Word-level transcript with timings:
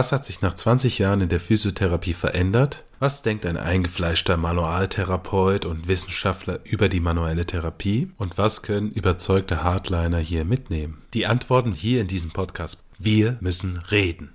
Was 0.00 0.12
hat 0.12 0.24
sich 0.24 0.40
nach 0.40 0.54
20 0.54 0.98
Jahren 0.98 1.20
in 1.20 1.28
der 1.28 1.40
Physiotherapie 1.40 2.14
verändert? 2.14 2.86
Was 3.00 3.20
denkt 3.20 3.44
ein 3.44 3.58
eingefleischter 3.58 4.38
Manualtherapeut 4.38 5.66
und 5.66 5.88
Wissenschaftler 5.88 6.60
über 6.64 6.88
die 6.88 7.00
manuelle 7.00 7.44
Therapie? 7.44 8.10
Und 8.16 8.38
was 8.38 8.62
können 8.62 8.92
überzeugte 8.92 9.62
Hardliner 9.62 10.16
hier 10.16 10.46
mitnehmen? 10.46 11.02
Die 11.12 11.26
Antworten 11.26 11.74
hier 11.74 12.00
in 12.00 12.06
diesem 12.06 12.30
Podcast. 12.30 12.82
Wir 12.96 13.36
müssen 13.40 13.76
reden. 13.90 14.30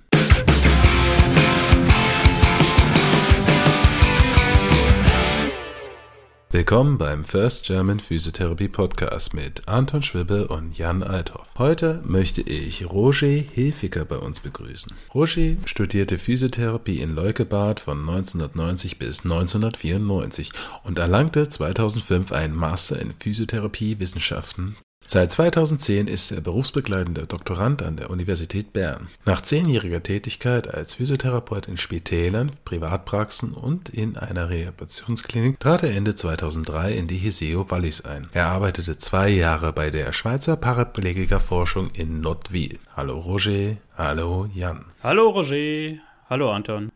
Willkommen 6.56 6.96
beim 6.96 7.22
First 7.22 7.64
German 7.64 8.00
Physiotherapy 8.00 8.68
Podcast 8.68 9.34
mit 9.34 9.68
Anton 9.68 10.02
Schwibbe 10.02 10.48
und 10.48 10.78
Jan 10.78 11.02
Althoff. 11.02 11.46
Heute 11.58 12.00
möchte 12.06 12.40
ich 12.40 12.90
Roger 12.90 13.26
Hilfiger 13.26 14.06
bei 14.06 14.16
uns 14.16 14.40
begrüßen. 14.40 14.90
Roger 15.12 15.56
studierte 15.66 16.16
Physiotherapie 16.16 17.02
in 17.02 17.14
Leukebad 17.14 17.80
von 17.80 18.00
1990 18.00 18.98
bis 18.98 19.22
1994 19.24 20.50
und 20.82 20.98
erlangte 20.98 21.46
2005 21.46 22.32
einen 22.32 22.56
Master 22.56 22.98
in 23.02 23.12
Physiotherapie 23.12 24.00
Wissenschaften 24.00 24.76
Seit 25.08 25.30
2010 25.30 26.08
ist 26.08 26.32
er 26.32 26.40
berufsbegleitender 26.40 27.26
Doktorand 27.26 27.80
an 27.80 27.96
der 27.96 28.10
Universität 28.10 28.72
Bern. 28.72 29.06
Nach 29.24 29.40
zehnjähriger 29.40 30.02
Tätigkeit 30.02 30.72
als 30.72 30.94
Physiotherapeut 30.94 31.68
in 31.68 31.76
Spitälern, 31.76 32.50
Privatpraxen 32.64 33.52
und 33.52 33.88
in 33.88 34.16
einer 34.16 34.50
Rehabilitationsklinik 34.50 35.60
trat 35.60 35.84
er 35.84 35.94
Ende 35.94 36.16
2003 36.16 36.92
in 36.92 37.06
die 37.06 37.18
Hiseo 37.18 37.70
Wallis 37.70 38.04
ein. 38.04 38.28
Er 38.32 38.46
arbeitete 38.46 38.98
zwei 38.98 39.28
Jahre 39.28 39.72
bei 39.72 39.90
der 39.90 40.12
Schweizer 40.12 40.56
Paraplegikerforschung 40.56 41.90
in 41.92 42.20
Nottwil. 42.20 42.80
Hallo 42.96 43.20
Roger, 43.20 43.76
hallo 43.96 44.48
Jan. 44.52 44.86
Hallo 45.04 45.30
Roger, 45.30 45.98
hallo 46.28 46.50
Anton. 46.50 46.90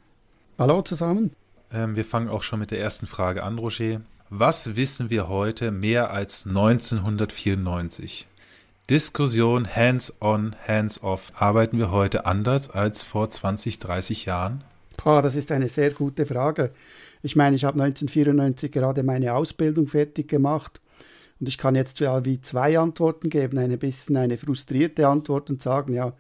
Hallo 0.59 0.83
zusammen. 0.83 1.31
Ähm, 1.73 1.95
wir 1.95 2.05
fangen 2.05 2.29
auch 2.29 2.43
schon 2.43 2.59
mit 2.59 2.73
der 2.73 2.81
ersten 2.81 3.07
Frage 3.07 3.45
an, 3.45 3.59
Roger. 3.59 4.01
Was 4.33 4.77
wissen 4.77 5.11
wir 5.11 5.29
heute 5.29 5.73
mehr 5.73 6.13
als 6.13 6.47
1994? 6.47 8.29
Diskussion 8.89 9.67
Hands-on, 9.67 10.55
Hands-off. 10.69 11.33
Arbeiten 11.35 11.79
wir 11.79 11.91
heute 11.91 12.27
anders 12.27 12.71
als 12.71 13.03
vor 13.03 13.29
20, 13.29 13.81
30 13.81 14.27
Jahren? 14.27 14.63
Boah, 15.03 15.21
das 15.21 15.35
ist 15.35 15.51
eine 15.51 15.67
sehr 15.67 15.91
gute 15.91 16.27
Frage. 16.27 16.71
Ich 17.25 17.35
meine, 17.35 17.57
ich 17.57 17.65
habe 17.65 17.83
1994 17.83 18.71
gerade 18.71 19.03
meine 19.03 19.35
Ausbildung 19.35 19.89
fertig 19.89 20.29
gemacht 20.29 20.81
und 21.41 21.49
ich 21.49 21.59
kann 21.59 21.75
jetzt 21.75 22.01
wie 22.01 22.41
zwei 22.41 22.79
Antworten 22.79 23.31
geben. 23.31 23.59
Eine 23.59 23.79
bisschen 23.79 24.17
eine 24.17 24.39
frustrierte 24.39 25.09
Antwort 25.09 25.51
und 25.51 25.61
sagen, 25.61 25.93
ja, 25.93 26.13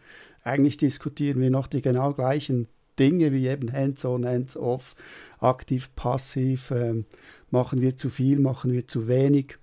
eigentlich 0.42 0.78
diskutieren 0.78 1.41
wir 1.41 1.50
noch 1.50 1.69
die 1.69 1.81
genau 1.81 2.12
gleichen 2.12 2.66
Dinge 3.01 3.33
wie 3.33 3.48
eben 3.48 3.73
Hands-on, 3.73 4.27
Hands-off, 4.27 4.95
aktiv, 5.41 5.91
passiv, 5.97 6.70
ähm, 6.70 7.06
machen 7.51 7.81
wir 7.81 7.97
zu 7.97 8.11
viel, 8.11 8.39
machen 8.39 8.73
wir 8.73 8.87
zu 8.87 9.09
wenig. 9.09 9.59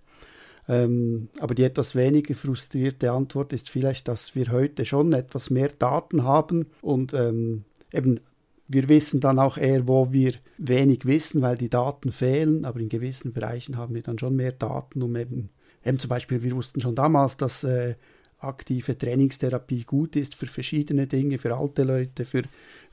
Ähm, 0.67 1.29
aber 1.39 1.55
die 1.55 1.63
etwas 1.63 1.95
weniger 1.95 2.35
frustrierte 2.35 3.11
Antwort 3.11 3.53
ist 3.53 3.69
vielleicht, 3.69 4.09
dass 4.09 4.35
wir 4.35 4.51
heute 4.51 4.83
schon 4.83 5.13
etwas 5.13 5.49
mehr 5.49 5.69
Daten 5.69 6.23
haben 6.23 6.65
und 6.81 7.13
ähm, 7.13 7.63
eben 7.93 8.19
wir 8.67 8.89
wissen 8.89 9.21
dann 9.21 9.39
auch 9.39 9.57
eher, 9.57 9.87
wo 9.87 10.11
wir 10.11 10.33
wenig 10.57 11.05
wissen, 11.05 11.41
weil 11.41 11.57
die 11.57 11.69
Daten 11.69 12.11
fehlen, 12.11 12.65
aber 12.65 12.79
in 12.79 12.89
gewissen 12.89 13.33
Bereichen 13.33 13.77
haben 13.77 13.95
wir 13.95 14.01
dann 14.01 14.19
schon 14.19 14.35
mehr 14.35 14.51
Daten, 14.51 15.01
um 15.01 15.15
eben, 15.15 15.49
eben 15.85 15.99
zum 15.99 16.09
Beispiel, 16.09 16.43
wir 16.43 16.55
wussten 16.55 16.81
schon 16.81 16.95
damals, 16.95 17.37
dass 17.37 17.63
äh, 17.63 17.95
aktive 18.39 18.97
Trainingstherapie 18.97 19.83
gut 19.83 20.15
ist 20.15 20.35
für 20.35 20.45
verschiedene 20.45 21.07
Dinge, 21.07 21.37
für 21.37 21.55
alte 21.55 21.83
Leute, 21.83 22.25
für 22.25 22.43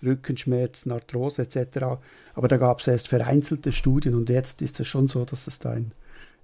Rückenschmerzen, 0.03 0.92
Arthrose 0.92 1.42
etc. 1.42 1.98
Aber 2.34 2.48
da 2.48 2.56
gab 2.56 2.81
es 2.81 2.87
erst 2.87 3.09
vereinzelte 3.09 3.72
Studien 3.72 4.15
und 4.15 4.31
jetzt 4.31 4.62
ist 4.62 4.81
es 4.81 4.89
schon 4.89 5.09
so, 5.09 5.25
dass 5.25 5.47
es 5.47 5.59
da 5.59 5.72
ein 5.72 5.92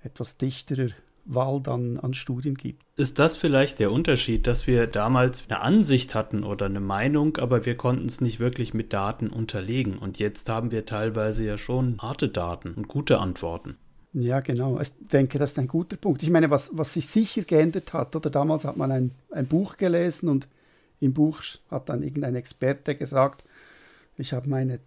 etwas 0.03 0.37
dichterer 0.37 0.89
Wald 1.25 1.69
an, 1.69 1.99
an 1.99 2.15
Studien 2.15 2.55
gibt. 2.55 2.83
Ist 2.97 3.19
das 3.19 3.37
vielleicht 3.37 3.79
der 3.79 3.93
Unterschied, 3.93 4.47
dass 4.47 4.67
wir 4.67 4.87
damals 4.87 5.45
eine 5.49 5.61
Ansicht 5.61 6.15
hatten 6.15 6.45
oder 6.45 6.67
eine 6.67 6.81
Meinung, 6.81 7.37
aber 7.37 7.67
wir 7.67 7.77
konnten 7.77 8.07
es 8.07 8.21
nicht 8.21 8.41
wirklich 8.41 8.75
mit 8.75 8.93
Daten 8.93 9.29
unterlegen? 9.29 9.99
Und 9.99 10.19
jetzt 10.19 10.49
haben 10.49 10.73
wir 10.73 10.87
teilweise 10.87 11.45
ja 11.45 11.59
schon 11.59 11.99
harte 12.01 12.29
Daten 12.29 12.73
und 12.73 12.89
gute 12.89 13.19
Antworten. 13.19 13.77
Ja, 14.13 14.41
genau. 14.41 14.81
Ich 14.81 14.93
denke, 14.99 15.39
das 15.39 15.53
ist 15.53 15.59
ein 15.59 15.69
guter 15.69 15.97
Punkt. 15.97 16.23
Ich 16.23 16.31
meine, 16.31 16.51
was, 16.51 16.71
was 16.73 16.95
sich 16.95 17.07
sicher 17.07 17.43
geändert 17.43 17.93
hat, 17.93 18.17
oder 18.17 18.29
damals 18.29 18.65
hat 18.65 18.77
man 18.77 18.91
ein, 18.91 19.13
ein 19.31 19.47
Buch 19.47 19.77
gelesen 19.77 20.29
und 20.29 20.49
im 20.99 21.15
Buch 21.15 21.43
hat 21.71 21.89
dann 21.89 22.03
irgendein 22.03 22.35
Experte 22.35 22.97
gesagt, 22.97 23.45
ich 24.17 24.33
habe 24.33 24.49
meine, 24.49 24.81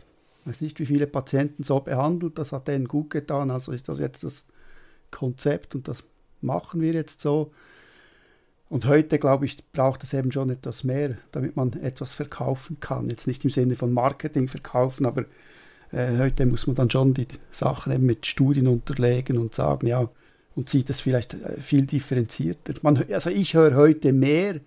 weiß 0.45 0.61
nicht 0.61 0.79
wie 0.79 0.85
viele 0.85 1.07
Patienten 1.07 1.63
so 1.63 1.79
behandelt, 1.79 2.37
das 2.37 2.51
hat 2.51 2.67
denen 2.67 2.87
gut 2.87 3.09
getan, 3.09 3.49
also 3.49 3.71
ist 3.71 3.87
das 3.89 3.99
jetzt 3.99 4.23
das 4.23 4.45
Konzept 5.09 5.73
und 5.73 5.87
das 5.87 6.03
machen 6.41 6.81
wir 6.81 6.93
jetzt 6.93 7.21
so. 7.21 7.51
Und 8.69 8.85
heute, 8.85 9.19
glaube 9.19 9.45
ich, 9.45 9.63
braucht 9.71 10.03
es 10.03 10.13
eben 10.13 10.31
schon 10.31 10.49
etwas 10.49 10.83
mehr, 10.83 11.17
damit 11.31 11.55
man 11.55 11.73
etwas 11.73 12.11
verkaufen 12.13 12.79
kann. 12.79 13.09
Jetzt 13.09 13.27
nicht 13.27 13.43
im 13.43 13.51
Sinne 13.51 13.75
von 13.75 13.93
Marketing 13.93 14.47
verkaufen, 14.47 15.05
aber 15.05 15.25
äh, 15.93 16.17
heute 16.17 16.45
muss 16.45 16.67
man 16.67 16.75
dann 16.75 16.89
schon 16.89 17.13
die 17.13 17.27
Sachen 17.51 17.93
eben 17.93 18.05
mit 18.05 18.25
Studien 18.25 18.67
unterlegen 18.67 19.37
und 19.37 19.55
sagen, 19.55 19.87
ja, 19.87 20.09
und 20.55 20.69
sieht 20.69 20.89
es 20.89 21.01
vielleicht 21.01 21.33
äh, 21.35 21.61
viel 21.61 21.85
differenzierter. 21.85 22.73
Man, 22.81 23.05
also 23.11 23.29
ich 23.29 23.53
höre 23.53 23.75
heute 23.75 24.13
mehr 24.13 24.59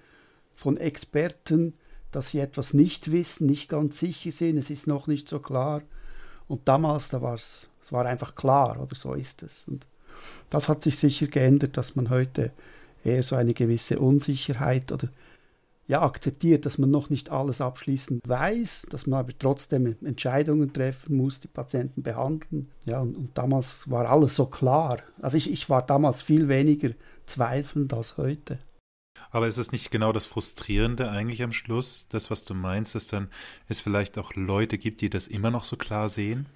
von 0.54 0.76
Experten, 0.76 1.74
dass 2.12 2.30
sie 2.30 2.38
etwas 2.38 2.72
nicht 2.72 3.10
wissen, 3.12 3.46
nicht 3.46 3.68
ganz 3.68 3.98
sicher 3.98 4.32
sind, 4.32 4.56
es 4.56 4.70
ist 4.70 4.86
noch 4.86 5.06
nicht 5.06 5.28
so 5.28 5.38
klar. 5.38 5.82
Und 6.48 6.62
damals, 6.66 7.08
da 7.08 7.20
war 7.20 7.34
es, 7.34 7.68
es 7.82 7.92
war 7.92 8.06
einfach 8.06 8.34
klar, 8.34 8.80
oder 8.80 8.94
so 8.94 9.14
ist 9.14 9.42
es. 9.42 9.66
Und 9.66 9.86
das 10.48 10.68
hat 10.68 10.82
sich 10.82 10.96
sicher 10.96 11.26
geändert, 11.26 11.76
dass 11.76 11.96
man 11.96 12.08
heute 12.08 12.52
eher 13.04 13.22
so 13.22 13.36
eine 13.36 13.52
gewisse 13.52 13.98
Unsicherheit 13.98 14.92
oder 14.92 15.08
ja, 15.88 16.02
akzeptiert, 16.02 16.66
dass 16.66 16.78
man 16.78 16.90
noch 16.90 17.10
nicht 17.10 17.30
alles 17.30 17.60
abschließend 17.60 18.20
weiß, 18.26 18.86
dass 18.90 19.06
man 19.06 19.20
aber 19.20 19.38
trotzdem 19.38 19.96
Entscheidungen 20.04 20.72
treffen 20.72 21.16
muss, 21.16 21.40
die 21.40 21.48
Patienten 21.48 22.02
behandeln. 22.02 22.70
Ja, 22.84 23.00
und, 23.00 23.16
und 23.16 23.38
damals 23.38 23.88
war 23.88 24.08
alles 24.08 24.34
so 24.34 24.46
klar. 24.46 24.98
Also 25.20 25.36
ich, 25.36 25.50
ich 25.50 25.70
war 25.70 25.82
damals 25.82 26.22
viel 26.22 26.48
weniger 26.48 26.90
zweifelnd 27.26 27.94
als 27.94 28.16
heute. 28.16 28.58
Aber 29.30 29.46
ist 29.46 29.58
es 29.58 29.72
nicht 29.72 29.90
genau 29.90 30.12
das 30.12 30.26
Frustrierende 30.26 31.10
eigentlich 31.10 31.42
am 31.42 31.52
Schluss, 31.52 32.06
das, 32.08 32.30
was 32.30 32.44
du 32.44 32.54
meinst, 32.54 32.94
dass 32.94 33.06
dann 33.06 33.28
es 33.68 33.80
vielleicht 33.80 34.18
auch 34.18 34.34
Leute 34.34 34.78
gibt, 34.78 35.00
die 35.00 35.10
das 35.10 35.28
immer 35.28 35.50
noch 35.50 35.64
so 35.64 35.76
klar 35.76 36.08
sehen? 36.08 36.46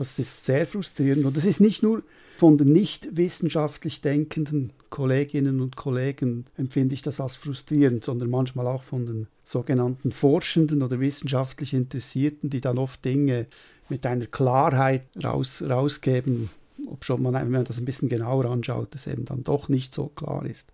Das 0.00 0.18
ist 0.18 0.46
sehr 0.46 0.66
frustrierend. 0.66 1.26
Und 1.26 1.36
es 1.36 1.44
ist 1.44 1.60
nicht 1.60 1.82
nur 1.82 2.02
von 2.38 2.56
den 2.56 2.72
nicht 2.72 3.18
wissenschaftlich 3.18 4.00
denkenden 4.00 4.72
Kolleginnen 4.88 5.60
und 5.60 5.76
Kollegen 5.76 6.46
empfinde 6.56 6.94
ich 6.94 7.02
das 7.02 7.20
als 7.20 7.36
frustrierend, 7.36 8.02
sondern 8.02 8.30
manchmal 8.30 8.66
auch 8.66 8.82
von 8.82 9.04
den 9.04 9.26
sogenannten 9.44 10.10
Forschenden 10.10 10.82
oder 10.82 11.00
wissenschaftlich 11.00 11.74
Interessierten, 11.74 12.48
die 12.48 12.62
dann 12.62 12.78
oft 12.78 13.04
Dinge 13.04 13.46
mit 13.90 14.06
einer 14.06 14.24
Klarheit 14.24 15.02
raus, 15.22 15.62
rausgeben, 15.68 16.48
ob 16.86 17.04
schon 17.04 17.20
man, 17.20 17.34
wenn 17.34 17.50
man 17.50 17.64
das 17.66 17.76
ein 17.76 17.84
bisschen 17.84 18.08
genauer 18.08 18.46
anschaut, 18.46 18.94
es 18.94 19.06
eben 19.06 19.26
dann 19.26 19.44
doch 19.44 19.68
nicht 19.68 19.94
so 19.94 20.06
klar 20.06 20.46
ist. 20.46 20.72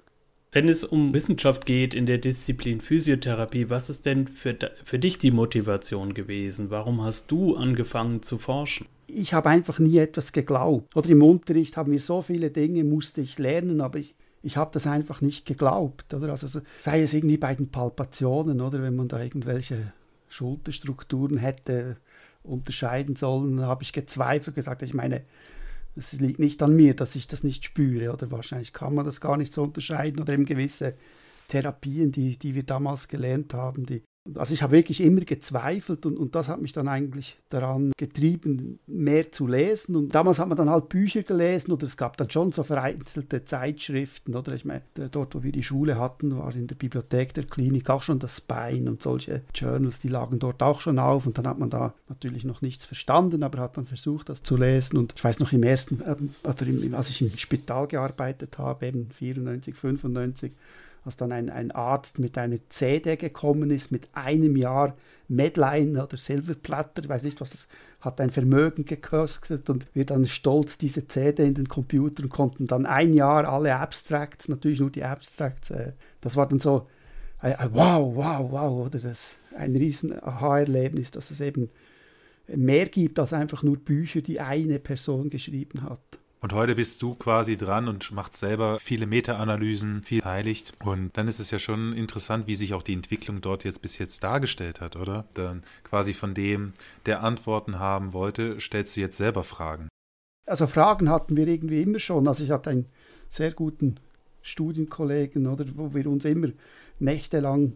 Wenn 0.53 0.69
es 0.69 0.85
um 0.85 1.13
Wissenschaft 1.13 1.67
geht 1.67 1.95
in 1.95 2.07
der 2.07 2.19
Disziplin 2.19 2.81
Physiotherapie, 2.81 3.71
was 3.71 3.91
ist 3.91 4.07
denn 4.07 4.29
für, 4.29 4.57
für 4.85 5.01
dich 5.01 5.19
die 5.19 5.33
Motivation 5.33 6.15
gewesen? 6.15 6.71
Warum 6.71 7.03
hast 7.03 7.33
du 7.33 7.57
angefangen 7.57 8.23
zu 8.23 8.39
forschen? 8.39 8.87
Ich 9.07 9.35
habe 9.35 9.49
einfach 9.49 9.79
nie 9.79 9.99
etwas 9.99 10.33
geglaubt. 10.33 10.95
Oder 10.97 11.11
im 11.11 11.23
Unterricht 11.23 11.77
haben 11.77 11.93
wir 11.93 12.01
so 12.01 12.23
viele 12.23 12.51
Dinge, 12.51 12.85
musste 12.85 13.21
ich 13.21 13.39
lernen, 13.39 13.81
aber 13.81 13.99
ich, 13.99 14.15
ich 14.43 14.57
habe 14.57 14.71
das 14.73 14.87
einfach 14.87 15.21
nicht 15.21 15.47
geglaubt. 15.47 16.13
Oder? 16.15 16.31
Also 16.31 16.61
sei 16.81 17.03
es 17.03 17.13
irgendwie 17.13 17.39
bei 17.39 17.55
den 17.55 17.71
Palpationen, 17.71 18.61
oder 18.61 18.83
wenn 18.83 18.97
man 18.97 19.09
da 19.09 19.23
irgendwelche 19.23 19.93
Schulterstrukturen 20.29 21.39
hätte 21.39 21.97
unterscheiden 22.43 23.17
sollen, 23.17 23.61
habe 23.61 23.83
ich 23.83 23.93
gezweifelt, 23.93 24.55
gesagt, 24.55 24.83
ich 24.83 24.95
meine, 24.95 25.23
es 25.97 26.13
liegt 26.13 26.39
nicht 26.39 26.63
an 26.63 26.77
mir, 26.77 26.95
dass 26.95 27.17
ich 27.17 27.27
das 27.27 27.43
nicht 27.43 27.65
spüre, 27.65 28.13
oder 28.13 28.31
wahrscheinlich 28.31 28.73
kann 28.73 28.95
man 28.95 29.05
das 29.05 29.21
gar 29.21 29.37
nicht 29.37 29.53
so 29.53 29.63
unterscheiden, 29.63 30.21
oder 30.21 30.33
eben 30.33 30.45
gewisse 30.45 30.95
Therapien, 31.49 32.13
die, 32.13 32.39
die 32.39 32.55
wir 32.55 32.65
damals 32.65 33.09
gelernt 33.09 33.55
haben, 33.55 33.87
die 33.87 34.03
also 34.35 34.55
ich 34.55 34.63
habe 34.63 34.73
wirklich 34.73 35.01
immer 35.01 35.21
gezweifelt 35.21 36.07
und, 36.07 36.17
und 36.17 36.35
das 36.35 36.49
hat 36.49 36.61
mich 36.61 36.73
dann 36.73 36.89
eigentlich 36.89 37.39
daran 37.49 37.93
getrieben, 37.97 38.79
mehr 38.87 39.33
zu 39.33 39.47
lesen. 39.47 39.97
Und 39.97 40.15
damals 40.15 40.39
hat 40.39 40.49
man 40.49 40.57
dann 40.57 40.71
halt 40.71 40.89
Bücher 40.89 41.23
gelesen 41.23 41.73
oder 41.73 41.85
es 41.85 41.97
gab 41.97 42.17
dann 42.17 42.31
schon 42.31 42.53
so 42.53 42.63
vereinzelte 42.63 43.45
Zeitschriften. 43.45 44.35
Oder 44.35 44.55
ich 44.55 44.65
meine, 44.65 44.83
dort, 45.11 45.35
wo 45.35 45.43
wir 45.43 45.53
die 45.53 45.63
Schule 45.63 45.99
hatten, 45.99 46.37
war 46.37 46.55
in 46.55 46.67
der 46.67 46.75
Bibliothek 46.75 47.35
der 47.35 47.45
Klinik 47.45 47.91
auch 47.91 48.03
schon 48.03 48.19
das 48.19 48.39
Spine 48.39 48.91
und 48.91 49.03
solche 49.03 49.43
Journals, 49.55 50.01
die 50.01 50.09
lagen 50.09 50.39
dort 50.39 50.63
auch 50.63 50.81
schon 50.81 50.99
auf. 50.99 51.27
Und 51.27 51.39
dann 51.39 51.47
hat 51.47 51.59
man 51.59 51.71
da 51.71 51.95
natürlich 52.09 52.45
noch 52.45 52.63
nichts 52.63 52.85
verstanden, 52.85 53.43
aber 53.43 53.59
hat 53.61 53.77
dann 53.77 53.87
versucht, 53.87 54.29
das 54.29 54.43
zu 54.43 54.57
lesen. 54.57 54.97
Und 54.97 55.15
ich 55.17 55.25
weiß 55.25 55.39
noch 55.39 55.53
im 55.53 55.63
ersten, 55.63 56.03
ähm, 56.07 56.31
also 56.43 56.65
als 56.97 57.11
ich 57.11 57.23
im 57.23 57.37
Spital 57.37 57.87
gearbeitet 57.87 58.59
habe, 58.59 58.87
eben 58.87 59.11
94, 59.11 59.75
95, 59.75 60.53
als 61.07 61.17
dann 61.17 61.33
ein, 61.33 61.51
ein 61.51 61.71
Arzt 61.71 62.19
mit 62.19 62.37
einer 62.37 62.59
CD 62.69 63.17
gekommen 63.17 63.71
ist, 63.71 63.93
mit 63.93 64.09
einem 64.13 64.57
Jahr 64.57 64.97
Medline 65.29 66.03
oder 66.03 66.17
Silverplatter, 66.17 67.03
ich 67.03 67.09
weiß 67.09 67.23
nicht 67.23 67.41
was, 67.41 67.51
das 67.51 67.69
hat 68.01 68.21
ein 68.21 68.31
Vermögen 68.31 68.85
gekostet 68.85 69.71
und 69.71 69.87
wir 69.95 70.05
dann 70.05 70.27
stolz 70.27 70.79
diese 70.79 71.09
CD 71.09 71.47
in 71.47 71.55
den 71.55 71.69
Computer 71.69 72.23
und 72.23 72.29
konnten 72.29 72.67
dann 72.67 72.87
ein 72.87 73.13
Jahr 73.15 73.49
alle 73.49 73.75
Abstracts, 73.77 74.49
natürlich 74.49 74.81
nur 74.81 74.91
die 74.91 75.05
Abstracts, 75.05 75.71
äh, 75.71 75.93
das 76.21 76.37
war 76.37 76.49
dann 76.49 76.61
so, 76.61 76.87
äh, 77.43 77.55
wow, 77.71 78.15
wow, 78.15 78.51
wow, 78.51 78.87
oder 78.87 78.99
das 78.99 79.37
ein 79.57 79.75
riesen 79.75 80.13
Aha-Erlebnis, 80.13 81.11
dass 81.11 81.31
es 81.31 81.41
eben 81.41 81.71
mehr 82.49 82.87
gibt 82.87 83.19
als 83.19 83.33
einfach 83.33 83.63
nur 83.63 83.77
Bücher, 83.77 84.21
die 84.21 84.41
eine 84.41 84.79
Person 84.79 85.31
geschrieben 85.31 85.83
hat. 85.83 86.01
Und 86.47 86.53
heute 86.53 86.77
bist 86.77 87.03
du 87.03 87.17
quasi 87.17 87.57
dran 87.57 87.89
und 87.89 88.13
machst 88.13 88.37
selber 88.37 88.79
viele 88.79 89.09
Meta-Analysen, 89.09 90.05
viel 90.05 90.25
heiligt. 90.25 90.75
Und 90.85 91.11
dann 91.17 91.27
ist 91.27 91.41
es 91.41 91.51
ja 91.51 91.59
schon 91.59 91.93
interessant, 91.93 92.47
wie 92.47 92.55
sich 92.55 92.73
auch 92.73 92.85
die 92.85 92.93
Entwicklung 92.93 93.41
dort 93.41 93.65
jetzt 93.65 93.83
bis 93.83 93.99
jetzt 93.99 94.23
dargestellt 94.23 94.81
hat, 94.81 94.95
oder? 94.95 95.25
Dann 95.35 95.65
quasi 95.83 96.15
von 96.15 96.35
dem, 96.35 96.73
der 97.05 97.25
Antworten 97.25 97.81
haben 97.81 98.13
wollte, 98.13 98.61
stellst 98.61 98.97
du 98.97 99.01
jetzt 99.01 99.17
selber 99.17 99.43
Fragen. 99.43 99.89
Also 100.47 100.69
Fragen 100.69 101.11
hatten 101.11 101.37
wir 101.37 101.49
irgendwie 101.49 101.83
immer 101.83 101.99
schon. 101.99 102.29
Also 102.29 102.45
ich 102.45 102.53
hatte 102.53 102.71
einen 102.71 102.87
sehr 103.29 103.51
guten 103.51 103.97
Studienkollegen, 104.43 105.49
oder, 105.49 105.65
wo 105.75 105.95
wir 105.95 106.07
uns 106.07 106.25
immer 106.25 106.51
nächtelang 107.01 107.73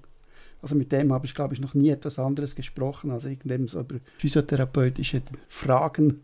also 0.63 0.75
mit 0.75 0.93
dem 0.93 1.13
habe 1.13 1.27
ich, 1.27 1.35
glaube 1.35 1.55
ich, 1.55 1.61
noch 1.61 1.75
nie 1.75 1.89
etwas 1.89 2.19
anderes 2.19 2.55
gesprochen, 2.55 3.11
als 3.11 3.25
irgendeinem 3.25 3.67
so 3.67 3.81
über 3.81 3.97
physiotherapeutische 4.19 5.23
Fragen 5.49 6.21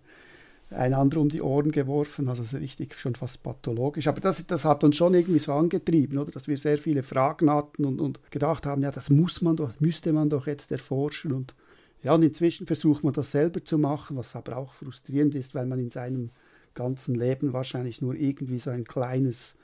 einander 0.70 1.20
um 1.20 1.28
die 1.28 1.42
Ohren 1.42 1.70
geworfen, 1.70 2.28
also 2.28 2.42
so 2.42 2.56
richtig 2.56 2.94
schon 2.94 3.14
fast 3.14 3.42
pathologisch. 3.42 4.08
Aber 4.08 4.20
das, 4.20 4.46
das 4.46 4.64
hat 4.64 4.82
uns 4.82 4.96
schon 4.96 5.14
irgendwie 5.14 5.38
so 5.38 5.52
angetrieben, 5.52 6.18
oder? 6.18 6.32
dass 6.32 6.48
wir 6.48 6.56
sehr 6.56 6.78
viele 6.78 7.02
Fragen 7.02 7.50
hatten 7.50 7.84
und, 7.84 8.00
und 8.00 8.20
gedacht 8.30 8.66
haben, 8.66 8.82
ja, 8.82 8.90
das 8.90 9.08
muss 9.10 9.42
man 9.42 9.56
doch, 9.56 9.78
müsste 9.80 10.12
man 10.12 10.28
doch 10.28 10.46
jetzt 10.46 10.72
erforschen. 10.72 11.32
Und 11.32 11.54
ja, 12.02 12.14
und 12.14 12.22
inzwischen 12.22 12.66
versucht 12.66 13.04
man 13.04 13.12
das 13.12 13.30
selber 13.30 13.64
zu 13.64 13.78
machen, 13.78 14.16
was 14.16 14.34
aber 14.34 14.56
auch 14.56 14.74
frustrierend 14.74 15.34
ist, 15.34 15.54
weil 15.54 15.66
man 15.66 15.78
in 15.78 15.90
seinem 15.90 16.30
ganzen 16.74 17.14
Leben 17.14 17.52
wahrscheinlich 17.52 18.02
nur 18.02 18.14
irgendwie 18.14 18.58
so 18.58 18.70
ein 18.70 18.84
kleines 18.84 19.54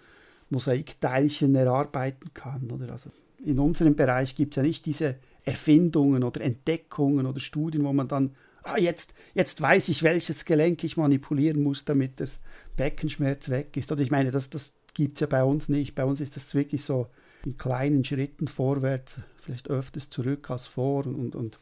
Mosaikteilchen 0.51 1.55
erarbeiten 1.55 2.33
kann. 2.33 2.71
Oder? 2.71 2.93
Also 2.93 3.11
in 3.45 3.59
unserem 3.59 3.97
Bereich 3.97 4.35
gibt 4.35 4.55
es 4.55 4.57
ja 4.57 4.63
nicht 4.63 4.87
diese 4.87 5.17
Erfindungen 5.45 6.23
oder 6.23 6.41
Entdeckungen 6.41 7.27
oder 7.27 7.41
Studien, 7.41 7.85
wo 7.85 7.93
man 7.93 8.09
dann 8.09 8.31
ah, 8.63 8.79
jetzt, 8.79 9.15
jetzt 9.35 9.61
weiß 9.61 9.89
ich, 9.89 10.03
welches 10.03 10.45
Gelenk 10.45 10.85
ich 10.85 10.97
manipulieren 10.97 11.63
muss, 11.63 11.85
damit 11.85 12.21
der 12.21 12.29
Beckenschmerz 12.77 13.49
weg 13.49 13.77
ist. 13.77 13.91
Oder 13.93 14.03
ich 14.03 14.11
meine, 14.11 14.31
das, 14.31 14.51
das 14.51 14.73
gibt 14.95 15.17
es 15.17 15.21
ja 15.21 15.27
bei 15.27 15.45
uns 15.45 15.69
nicht. 15.69 15.95
Bei 15.95 16.05
uns 16.05 16.21
ist 16.21 16.37
das 16.37 16.55
wirklich 16.55 16.85
so 16.85 17.09
in 17.45 17.57
kleinen 17.57 18.05
Schritten 18.05 18.47
vorwärts, 18.47 19.21
vielleicht 19.41 19.69
öfters 19.69 20.11
zurück 20.11 20.51
als 20.51 20.67
vor 20.67 21.07
und, 21.07 21.35
und 21.35 21.59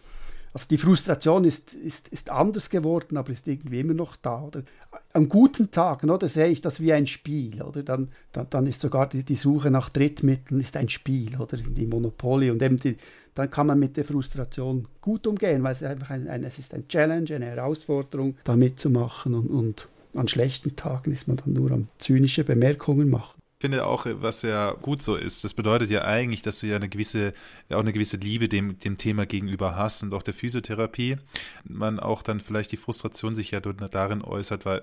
also 0.52 0.66
die 0.68 0.78
Frustration 0.78 1.44
ist, 1.44 1.74
ist, 1.74 2.08
ist 2.08 2.30
anders 2.30 2.70
geworden, 2.70 3.16
aber 3.16 3.32
ist 3.32 3.46
irgendwie 3.46 3.80
immer 3.80 3.94
noch 3.94 4.16
da. 4.16 4.42
Oder? 4.42 4.62
An 5.12 5.28
guten 5.28 5.70
Tagen 5.70 6.10
oder, 6.10 6.28
sehe 6.28 6.48
ich 6.48 6.60
das 6.60 6.80
wie 6.80 6.92
ein 6.92 7.06
Spiel. 7.06 7.62
Oder? 7.62 7.84
Dann, 7.84 8.08
dann, 8.32 8.48
dann 8.50 8.66
ist 8.66 8.80
sogar 8.80 9.08
die, 9.08 9.22
die 9.22 9.36
Suche 9.36 9.70
nach 9.70 9.90
Drittmitteln 9.90 10.60
ist 10.60 10.76
ein 10.76 10.88
Spiel 10.88 11.36
oder 11.38 11.56
die 11.56 11.86
Monopoly. 11.86 12.50
Und 12.50 12.62
eben 12.62 12.78
die, 12.78 12.96
dann 13.34 13.48
kann 13.48 13.68
man 13.68 13.78
mit 13.78 13.96
der 13.96 14.04
Frustration 14.04 14.88
gut 15.00 15.26
umgehen, 15.26 15.62
weil 15.62 15.72
es 15.72 15.84
einfach 15.84 16.10
ein, 16.10 16.26
ein, 16.26 16.42
es 16.42 16.58
ist 16.58 16.74
ein 16.74 16.88
Challenge, 16.88 17.32
eine 17.32 17.46
Herausforderung, 17.46 18.36
da 18.42 18.56
mitzumachen. 18.56 19.34
Und, 19.34 19.46
und 19.50 19.88
an 20.14 20.26
schlechten 20.26 20.74
Tagen 20.74 21.12
ist 21.12 21.28
man 21.28 21.36
dann 21.36 21.52
nur 21.52 21.70
am 21.70 21.86
zynische 21.98 22.42
Bemerkungen 22.42 23.08
machen 23.08 23.39
finde 23.60 23.84
auch, 23.84 24.06
was 24.08 24.40
ja 24.42 24.72
gut 24.72 25.02
so 25.02 25.16
ist, 25.16 25.44
das 25.44 25.52
bedeutet 25.52 25.90
ja 25.90 26.04
eigentlich, 26.04 26.40
dass 26.40 26.60
du 26.60 26.66
ja 26.66 26.76
eine 26.76 26.88
gewisse, 26.88 27.34
auch 27.70 27.80
eine 27.80 27.92
gewisse 27.92 28.16
Liebe 28.16 28.48
dem, 28.48 28.78
dem 28.78 28.96
Thema 28.96 29.26
gegenüber 29.26 29.76
hast 29.76 30.02
und 30.02 30.14
auch 30.14 30.22
der 30.22 30.32
Physiotherapie. 30.32 31.18
Man 31.64 32.00
auch 32.00 32.22
dann 32.22 32.40
vielleicht 32.40 32.72
die 32.72 32.78
Frustration 32.78 33.34
sich 33.34 33.50
ja 33.50 33.60
darin 33.60 34.22
äußert, 34.22 34.64
weil 34.64 34.82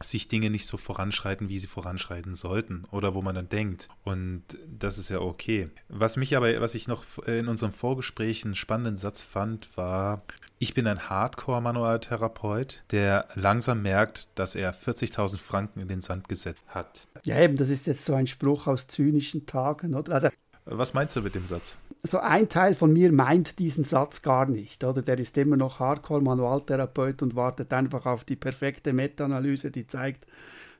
sich 0.00 0.28
Dinge 0.28 0.50
nicht 0.50 0.66
so 0.66 0.76
voranschreiten, 0.76 1.48
wie 1.48 1.58
sie 1.58 1.66
voranschreiten 1.66 2.34
sollten 2.34 2.84
oder 2.90 3.14
wo 3.14 3.22
man 3.22 3.34
dann 3.34 3.48
denkt. 3.48 3.88
Und 4.02 4.42
das 4.66 4.98
ist 4.98 5.08
ja 5.08 5.20
okay. 5.20 5.70
Was 5.88 6.16
mich 6.16 6.36
aber, 6.36 6.60
was 6.60 6.74
ich 6.74 6.88
noch 6.88 7.04
in 7.26 7.48
unserem 7.48 7.72
Vorgespräch 7.72 8.44
einen 8.44 8.54
spannenden 8.54 8.96
Satz 8.96 9.22
fand, 9.22 9.76
war, 9.76 10.22
ich 10.58 10.74
bin 10.74 10.86
ein 10.86 11.08
Hardcore-Manualtherapeut, 11.08 12.84
der 12.90 13.28
langsam 13.34 13.82
merkt, 13.82 14.28
dass 14.34 14.54
er 14.54 14.74
40.000 14.74 15.38
Franken 15.38 15.80
in 15.80 15.88
den 15.88 16.00
Sand 16.00 16.28
gesetzt 16.28 16.62
hat. 16.68 17.06
Ja, 17.24 17.40
eben, 17.40 17.56
das 17.56 17.70
ist 17.70 17.86
jetzt 17.86 18.04
so 18.04 18.14
ein 18.14 18.26
Spruch 18.26 18.66
aus 18.66 18.86
zynischen 18.86 19.46
Tagen, 19.46 19.94
oder? 19.94 20.14
Also, 20.14 20.28
Was 20.66 20.94
meinst 20.94 21.14
du 21.14 21.20
mit 21.20 21.34
dem 21.34 21.46
Satz? 21.46 21.76
So 22.02 22.18
ein 22.18 22.48
Teil 22.48 22.74
von 22.74 22.92
mir 22.92 23.12
meint 23.12 23.58
diesen 23.58 23.84
Satz 23.84 24.22
gar 24.22 24.46
nicht, 24.46 24.82
oder? 24.82 25.02
Der 25.02 25.18
ist 25.18 25.36
immer 25.36 25.56
noch 25.56 25.78
Hardcore-Manualtherapeut 25.78 27.22
und 27.22 27.36
wartet 27.36 27.72
einfach 27.72 28.06
auf 28.06 28.24
die 28.24 28.36
perfekte 28.36 28.92
Meta-Analyse, 28.94 29.70
die 29.70 29.86
zeigt, 29.86 30.26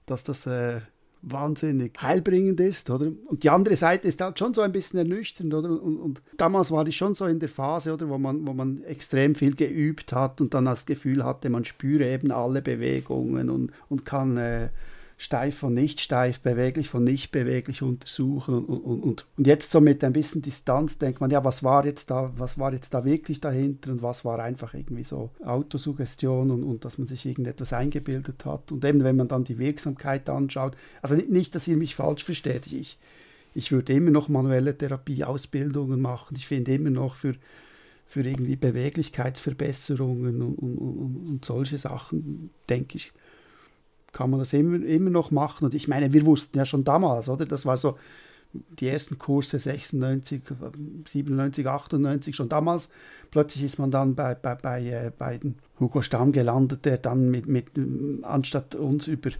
dass 0.07 0.25
das 0.25 0.47
äh, 0.47 0.81
wahnsinnig 1.21 2.01
heilbringend 2.01 2.61
ist, 2.61 2.89
oder? 2.89 3.13
Und 3.27 3.43
die 3.43 3.51
andere 3.51 3.77
Seite 3.77 4.09
ist 4.09 4.21
halt 4.23 4.39
schon 4.39 4.55
so 4.55 4.63
ein 4.63 4.73
bisschen 4.73 4.99
ernüchternd, 4.99 5.53
oder? 5.53 5.71
Und, 5.71 5.99
und, 5.99 6.23
damals 6.37 6.71
war 6.71 6.87
ich 6.87 6.97
schon 6.97 7.15
so 7.15 7.27
in 7.27 7.39
der 7.39 7.49
Phase, 7.51 7.93
oder, 7.93 8.09
wo 8.09 8.17
man, 8.17 8.47
wo 8.47 8.55
man 8.55 8.83
extrem 8.85 9.35
viel 9.35 9.55
geübt 9.55 10.13
hat 10.13 10.41
und 10.41 10.55
dann 10.55 10.65
das 10.65 10.87
Gefühl 10.87 11.25
hatte, 11.25 11.51
man 11.51 11.65
spüre 11.65 12.07
eben 12.07 12.31
alle 12.31 12.63
Bewegungen 12.63 13.51
und, 13.51 13.73
und 13.89 14.05
kann 14.05 14.37
äh, 14.39 14.71
steif 15.17 15.59
von 15.59 15.75
nicht 15.75 16.01
steif, 16.01 16.41
beweglich 16.41 16.89
von 16.89 17.05
nicht 17.05 17.31
beweglich 17.31 17.83
untersuchen 17.83 18.55
und, 18.55 18.65
und, 18.65 19.03
und, 19.03 19.27
und 19.37 19.47
jetzt 19.47 19.71
so 19.71 19.81
mit 19.81 20.03
ein 20.03 20.13
bisschen 20.13 20.43
Distanz 20.43 20.99
denkt 20.99 21.21
man, 21.21 21.31
ja, 21.31 21.45
was 21.45 21.63
war 21.63 21.87
jetzt 21.87 22.11
da, 22.11 22.33
was 22.37 22.59
war 22.59 22.73
jetzt 22.73 22.95
da 22.95 23.05
wirklich 23.05 23.41
dahinter 23.41 23.93
und 23.93 24.03
was 24.03 24.25
war 24.25 24.41
einfach 24.41 24.75
irgendwie 24.75 25.05
so 25.05 25.31
Autosuggestion 25.45 26.51
und, 26.51 26.65
und 26.65 26.85
dass 26.85 26.99
man 26.99 27.07
sich 27.07 27.25
irgendetwas 27.27 27.73
eingebildet 27.73 28.45
hat. 28.45 28.73
Und 28.73 28.85
eben, 28.85 29.05
wenn 29.05 29.17
man 29.17 29.29
dann 29.29 29.45
die 29.45 29.59
Wirksamkeit 29.59 30.29
anschaut, 30.29 30.77
also 31.01 31.15
nicht, 31.15 31.55
dass 31.55 31.69
ihr 31.69 31.77
mich 31.77 31.95
falsch 31.95 32.25
versteht, 32.25 32.73
ich, 32.73 32.99
ich 33.55 33.71
würde 33.71 33.93
immer 33.93 34.11
noch 34.11 34.29
manuelle 34.29 34.77
Therapie-Ausbildungen 34.77 36.01
machen. 36.01 36.35
Ich 36.37 36.49
finde 36.49 36.75
immer 36.75 36.91
noch 36.91 37.15
für, 37.15 37.37
für 38.07 38.23
irgendwie 38.25 38.57
Beweglichkeitsverbesserungen 38.57 40.43
und, 40.43 40.57
und, 40.57 41.27
und 41.29 41.45
solche 41.45 41.79
Sachen, 41.79 42.51
denke 42.69 42.97
ich, 42.97 43.13
kann 44.15 44.31
man 44.31 44.41
das 44.41 44.55
immer, 44.55 44.83
immer 44.83 45.11
noch 45.11 45.31
machen. 45.31 45.67
Und 45.67 45.75
ich 45.75 45.89
meine, 45.89 46.15
wir 46.15 46.25
wussten 46.25 46.57
ja 46.57 46.65
schon 46.65 46.85
damals, 46.85 47.29
oder? 47.29 47.45
Das 47.45 47.67
war 47.67 47.77
so 47.77 47.99
die 48.79 48.89
ersten 48.89 49.19
Kurse 49.19 49.59
96, 49.59 50.43
97, 51.05 51.67
98 51.67 52.37
schon 52.37 52.49
damals. 52.49 52.89
Plötzlich 53.31 53.65
ist 53.65 53.79
man 53.79 53.91
dann 53.91 54.15
bei, 54.15 54.35
bei, 54.35 54.55
bei, 54.55 54.81
äh, 54.87 55.11
bei 55.17 55.41
Hugo 55.81 56.01
Stamm 56.01 56.33
gelandet, 56.33 56.85
der 56.85 56.99
dann 56.99 57.31
mit, 57.31 57.47
mit 57.49 57.67
anstatt 58.23 58.77
uns 58.77 59.09
über 59.09 59.31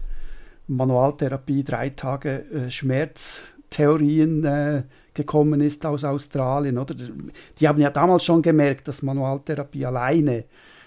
Manualtherapie 0.67 1.63
drei 1.63 1.89
Tage 1.91 2.43
äh, 2.51 2.69
Schmerztheorien 2.69 4.43
äh, 4.43 4.83
gekommen 5.13 5.61
ist 5.61 5.85
aus 5.85 6.03
Australien. 6.03 6.77
Oder? 6.77 6.95
Die 7.59 7.67
haben 7.67 7.79
ja 7.79 7.89
damals 7.89 8.25
schon 8.25 8.41
gemerkt, 8.41 8.89
dass 8.89 9.01
Manualtherapie 9.01 9.85
alleine 9.85 10.43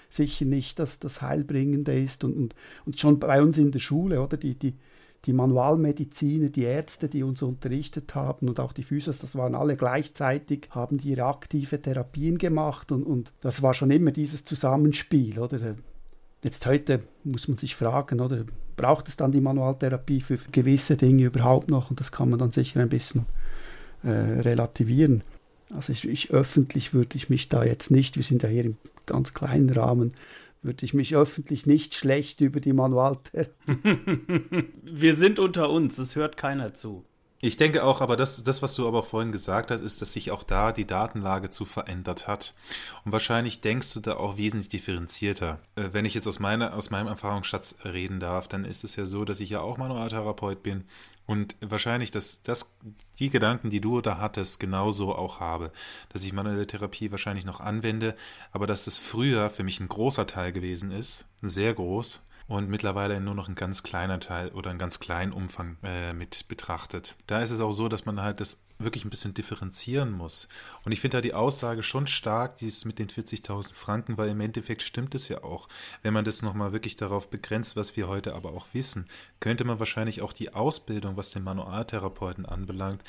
sicher 0.09 0.45
nicht 0.45 0.79
das, 0.79 0.99
das 0.99 1.23
Heilbringende 1.23 1.99
ist. 1.99 2.25
Und, 2.25 2.37
und, 2.37 2.55
und 2.87 3.01
schon 3.01 3.19
bei 3.19 3.43
uns 3.43 3.59
in 3.59 3.71
der 3.71 3.79
Schule, 3.79 4.21
oder 4.23 4.37
die, 4.37 4.55
die, 4.55 4.75
die 5.25 5.33
Manualmediziner, 5.33 6.49
die 6.49 6.63
Ärzte, 6.63 7.09
die 7.09 7.23
uns 7.23 7.43
unterrichtet 7.43 8.15
haben 8.15 8.49
und 8.49 8.61
auch 8.61 8.73
die 8.73 8.83
Physios, 8.83 9.19
das 9.19 9.37
waren 9.37 9.55
alle 9.55 9.77
gleichzeitig, 9.77 10.69
haben 10.71 10.99
die 10.99 11.11
ihre 11.11 11.25
aktive 11.25 11.81
Therapien 11.81 12.39
gemacht 12.39 12.93
und, 12.93 13.03
und 13.03 13.33
das 13.41 13.63
war 13.63 13.75
schon 13.75 13.91
immer 13.91 14.13
dieses 14.13 14.45
Zusammenspiel, 14.45 15.39
oder? 15.39 15.77
Jetzt 16.45 16.67
heute 16.67 17.03
muss 17.25 17.49
man 17.49 17.59
sich 17.59 17.75
fragen, 17.75 18.21
oder 18.21 18.45
braucht 18.77 19.09
es 19.09 19.17
dann 19.17 19.33
die 19.33 19.41
Manualtherapie 19.41 20.21
für 20.21 20.39
gewisse 20.53 20.97
Dinge 20.97 21.25
überhaupt 21.25 21.69
noch? 21.69 21.91
Und 21.91 21.99
das 21.99 22.13
kann 22.13 22.31
man 22.31 22.39
dann 22.39 22.53
sicher 22.53 22.81
ein 22.81 22.89
bisschen 22.89 23.27
äh, 24.05 24.09
relativieren. 24.09 25.23
Also 25.75 25.93
ich, 25.93 26.09
ich, 26.09 26.31
öffentlich 26.31 26.95
würde 26.95 27.17
ich 27.17 27.29
mich 27.29 27.49
da 27.49 27.65
jetzt 27.65 27.91
nicht, 27.91 28.17
wir 28.17 28.25
sind 28.25 28.43
ja 28.43 28.49
hier 28.49 28.65
im 28.65 28.77
ganz 29.07 29.35
kleinen 29.35 29.71
Rahmen, 29.71 30.15
würde 30.63 30.85
ich 30.85 30.95
mich 30.95 31.15
öffentlich 31.15 31.67
nicht 31.67 31.95
schlecht 31.95 32.41
über 32.41 32.61
die 32.61 32.73
Manualtherapie. 32.73 33.53
wir 34.83 35.15
sind 35.15 35.39
unter 35.39 35.71
uns, 35.71 35.99
es 35.99 36.17
hört 36.17 36.37
keiner 36.37 36.75
zu. 36.75 37.05
Ich 37.41 37.57
denke 37.57 37.85
auch, 37.85 38.01
aber 38.01 38.17
das, 38.17 38.43
das, 38.43 38.63
was 38.63 38.75
du 38.75 38.89
aber 38.89 39.05
vorhin 39.05 39.31
gesagt 39.31 39.71
hast, 39.71 39.81
ist, 39.81 40.03
dass 40.03 40.13
sich 40.13 40.33
auch 40.33 40.43
da 40.43 40.73
die 40.73 40.87
Datenlage 40.87 41.51
zu 41.51 41.67
verändert 41.67 42.27
hat. 42.27 42.53
Und 43.05 43.13
wahrscheinlich 43.13 43.61
denkst 43.61 43.95
du 43.95 44.01
da 44.01 44.17
auch 44.17 44.37
wesentlich 44.37 44.71
differenzierter. 44.71 45.61
Äh, 45.77 45.91
wenn 45.93 46.05
ich 46.05 46.15
jetzt 46.15 46.27
aus, 46.27 46.41
meiner, 46.41 46.75
aus 46.75 46.91
meinem 46.91 47.07
Erfahrungsschatz 47.07 47.77
reden 47.85 48.19
darf, 48.19 48.49
dann 48.49 48.65
ist 48.65 48.83
es 48.83 48.97
ja 48.97 49.07
so, 49.07 49.25
dass 49.25 49.39
ich 49.39 49.51
ja 49.51 49.61
auch 49.61 49.77
Manualtherapeut 49.77 50.65
bin 50.65 50.85
und 51.29 51.57
wahrscheinlich, 51.61 52.11
dass 52.11 52.43
das, 52.43 52.75
die 53.19 53.29
Gedanken, 53.29 53.69
die 53.69 53.83
du 53.83 54.01
da 54.01 54.17
hattest, 54.17 54.59
genauso 54.59 55.15
auch 55.15 55.41
habe. 55.41 55.71
Dass 56.09 56.25
ich 56.25 56.33
manuelle 56.33 56.67
Therapie 56.67 57.11
wahrscheinlich 57.11 57.45
noch 57.45 57.61
anwende, 57.61 58.17
aber 58.51 58.67
dass 58.67 58.87
es 58.87 58.97
früher 58.97 59.51
für 59.51 59.63
mich 59.63 59.79
ein 59.79 59.89
großer 59.89 60.27
Teil 60.27 60.53
gewesen 60.53 60.91
ist, 60.91 61.27
sehr 61.43 61.75
groß, 61.75 62.23
und 62.47 62.71
mittlerweile 62.71 63.21
nur 63.21 63.35
noch 63.35 63.47
ein 63.47 63.55
ganz 63.55 63.83
kleiner 63.83 64.21
Teil 64.21 64.49
oder 64.53 64.71
einen 64.71 64.79
ganz 64.79 65.01
kleinen 65.01 65.33
Umfang 65.35 65.77
äh, 65.83 66.15
mit 66.15 66.49
betrachtet. 66.49 67.15
Da 67.27 67.43
ist 67.43 67.51
es 67.51 67.61
auch 67.61 67.73
so, 67.73 67.89
dass 67.89 68.07
man 68.07 68.23
halt 68.23 68.41
das 68.41 68.63
wirklich 68.79 69.05
ein 69.05 69.11
bisschen 69.11 69.35
differenzieren 69.35 70.13
muss. 70.13 70.49
Und 70.85 70.93
ich 70.93 71.01
finde 71.01 71.19
da 71.19 71.21
die 71.21 71.35
Aussage 71.35 71.83
schon 71.83 72.07
stark, 72.07 72.59
die 72.59 72.69
ist 72.69 72.85
mit 72.85 72.99
den 72.99 73.09
40.000 73.09 73.75
Franken, 73.75 74.17
weil 74.17 74.31
im 74.31 74.41
Endeffekt 74.41 74.83
stimmt 74.83 75.15
es 75.15 75.29
ja 75.29 75.43
auch. 75.43 75.69
Wenn 76.03 76.15
man 76.15 76.25
das 76.25 76.43
nochmal 76.43 76.73
wirklich 76.73 76.97
darauf 76.97 77.29
begrenzt, 77.29 77.77
was 77.77 77.97
wir 77.97 78.09
heute 78.09 78.35
aber 78.35 78.53
auch 78.53 78.67
wissen, 78.73 79.07
könnte 79.41 79.65
man 79.65 79.79
wahrscheinlich 79.79 80.23
auch 80.23 80.33
die 80.33 80.55
Ausbildung, 80.55 81.17
was 81.17 81.31
den 81.31 81.45
Manualtherapeuten 81.45 82.47
anbelangt, 82.47 83.03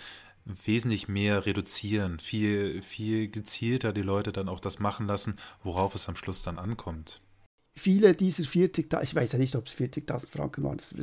wesentlich 0.46 1.08
mehr 1.08 1.46
reduzieren, 1.46 2.20
viel, 2.20 2.82
viel 2.82 3.30
gezielter 3.30 3.94
die 3.94 4.02
Leute 4.02 4.32
dann 4.32 4.50
auch 4.50 4.60
das 4.60 4.80
machen 4.80 5.06
lassen, 5.06 5.38
worauf 5.64 5.94
es 5.94 6.10
am 6.10 6.16
Schluss 6.16 6.42
dann 6.42 6.58
ankommt 6.58 7.22
viele 7.80 8.14
dieser 8.14 8.44
40.000, 8.44 9.04
ich 9.04 9.16
weiß 9.16 9.32
ja 9.32 9.40
nicht, 9.40 9.56
ob 9.56 9.66
es 9.66 9.76
40.000 9.76 10.28
Franken 10.28 10.64
waren, 10.64 10.78
das, 10.78 10.94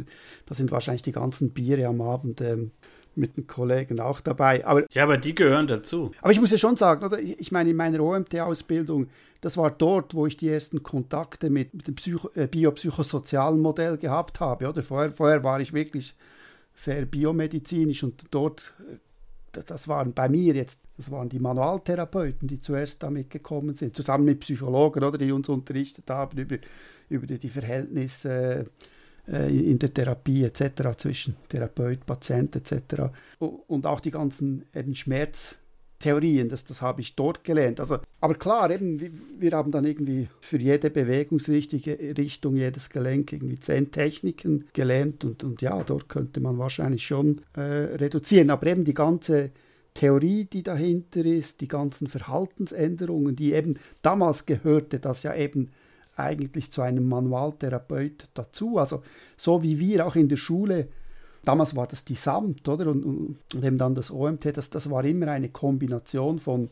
das, 0.46 0.56
sind 0.56 0.70
wahrscheinlich 0.70 1.02
die 1.02 1.12
ganzen 1.12 1.50
Biere 1.50 1.86
am 1.86 2.00
Abend 2.00 2.40
ähm, 2.40 2.70
mit 3.16 3.36
den 3.36 3.46
Kollegen 3.46 4.00
auch 4.00 4.20
dabei. 4.20 4.66
Aber, 4.66 4.84
ja, 4.92 5.04
aber 5.04 5.18
die 5.18 5.34
gehören 5.34 5.66
dazu. 5.66 6.10
Aber 6.20 6.32
ich 6.32 6.40
muss 6.40 6.50
ja 6.50 6.58
schon 6.58 6.76
sagen, 6.76 7.04
oder? 7.04 7.18
ich 7.18 7.50
meine, 7.52 7.70
in 7.70 7.76
meiner 7.76 8.00
OMT-Ausbildung, 8.00 9.08
das 9.40 9.56
war 9.56 9.70
dort, 9.70 10.14
wo 10.14 10.26
ich 10.26 10.36
die 10.36 10.48
ersten 10.48 10.82
Kontakte 10.82 11.50
mit, 11.50 11.74
mit 11.74 11.88
dem 11.88 11.94
Psycho 11.94 12.30
äh, 12.34 12.46
biopsychosozialen 12.46 13.60
Modell 13.60 13.96
gehabt 13.96 14.40
habe. 14.40 14.68
Oder? 14.68 14.82
Vorher, 14.82 15.10
vorher 15.10 15.44
war 15.44 15.60
ich 15.60 15.72
wirklich 15.72 16.14
sehr 16.74 17.06
biomedizinisch 17.06 18.02
und 18.02 18.26
dort 18.30 18.74
äh, 18.90 18.96
das 19.62 19.88
waren 19.88 20.12
bei 20.12 20.28
mir 20.28 20.54
jetzt, 20.54 20.80
das 20.96 21.10
waren 21.10 21.28
die 21.28 21.38
Manualtherapeuten, 21.38 22.48
die 22.48 22.60
zuerst 22.60 23.02
damit 23.02 23.30
gekommen 23.30 23.74
sind, 23.74 23.96
zusammen 23.96 24.24
mit 24.24 24.40
Psychologen, 24.40 25.02
oder, 25.02 25.18
die 25.18 25.32
uns 25.32 25.48
unterrichtet 25.48 26.08
haben 26.10 26.38
über, 26.38 26.58
über 27.08 27.26
die 27.26 27.48
Verhältnisse 27.48 28.30
äh, 28.30 28.64
in 29.26 29.78
der 29.78 29.92
Therapie 29.92 30.44
etc. 30.44 30.96
zwischen 30.96 31.36
Therapeut, 31.48 32.06
Patient 32.06 32.54
etc. 32.56 33.10
Und 33.38 33.86
auch 33.86 34.00
die 34.00 34.12
ganzen 34.12 34.64
eben 34.74 34.94
Schmerz 34.94 35.56
Theorien, 35.98 36.48
das, 36.48 36.64
das 36.64 36.82
habe 36.82 37.00
ich 37.00 37.16
dort 37.16 37.42
gelernt. 37.42 37.80
Also, 37.80 37.98
aber 38.20 38.34
klar, 38.34 38.70
eben, 38.70 39.00
wir 39.38 39.52
haben 39.52 39.70
dann 39.70 39.84
irgendwie 39.84 40.28
für 40.40 40.58
jede 40.58 40.90
Bewegungsrichtung, 40.90 42.56
jedes 42.56 42.90
Gelenk 42.90 43.32
irgendwie 43.32 43.58
zehn 43.58 43.90
Techniken 43.90 44.66
gelernt 44.74 45.24
und, 45.24 45.42
und 45.42 45.62
ja, 45.62 45.82
dort 45.82 46.08
könnte 46.08 46.40
man 46.40 46.58
wahrscheinlich 46.58 47.06
schon 47.06 47.40
äh, 47.56 47.60
reduzieren. 47.60 48.50
Aber 48.50 48.66
eben 48.66 48.84
die 48.84 48.94
ganze 48.94 49.52
Theorie, 49.94 50.44
die 50.44 50.62
dahinter 50.62 51.24
ist, 51.24 51.62
die 51.62 51.68
ganzen 51.68 52.08
Verhaltensänderungen, 52.08 53.34
die 53.34 53.54
eben 53.54 53.78
damals 54.02 54.44
gehörte 54.44 54.98
das 54.98 55.22
ja 55.22 55.34
eben 55.34 55.70
eigentlich 56.16 56.72
zu 56.72 56.82
einem 56.82 57.08
Manualtherapeut 57.08 58.28
dazu. 58.34 58.78
Also 58.78 59.02
so 59.36 59.62
wie 59.62 59.78
wir 59.78 60.06
auch 60.06 60.16
in 60.16 60.28
der 60.28 60.36
Schule 60.36 60.88
damals 61.46 61.74
war 61.76 61.86
das 61.86 62.04
die 62.04 62.14
Samt, 62.14 62.68
oder? 62.68 62.90
Und, 62.90 63.04
und, 63.04 63.38
und 63.54 63.64
eben 63.64 63.78
dann 63.78 63.94
das 63.94 64.10
OMT, 64.10 64.56
das, 64.56 64.68
das 64.68 64.90
war 64.90 65.04
immer 65.04 65.28
eine 65.28 65.48
Kombination 65.48 66.38
von, 66.38 66.68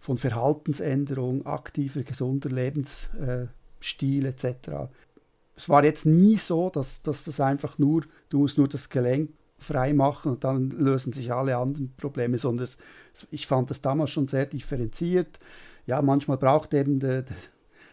von 0.00 0.18
Verhaltensänderung, 0.18 1.46
aktiver, 1.46 2.02
gesunder 2.02 2.50
Lebensstil 2.50 4.26
etc. 4.26 4.90
Es 5.56 5.68
war 5.68 5.84
jetzt 5.84 6.04
nie 6.04 6.36
so, 6.36 6.68
dass, 6.70 7.02
dass 7.02 7.24
das 7.24 7.40
einfach 7.40 7.78
nur, 7.78 8.02
du 8.28 8.40
musst 8.40 8.58
nur 8.58 8.68
das 8.68 8.90
Gelenk 8.90 9.30
frei 9.60 9.92
machen 9.92 10.32
und 10.32 10.44
dann 10.44 10.70
lösen 10.70 11.12
sich 11.12 11.32
alle 11.32 11.56
anderen 11.56 11.92
Probleme, 11.96 12.38
sondern 12.38 12.64
es, 12.64 12.78
ich 13.30 13.46
fand 13.46 13.70
das 13.70 13.80
damals 13.80 14.10
schon 14.10 14.28
sehr 14.28 14.46
differenziert. 14.46 15.40
Ja, 15.86 16.00
manchmal 16.00 16.36
braucht 16.36 16.74
eben 16.74 17.00
der 17.00 17.24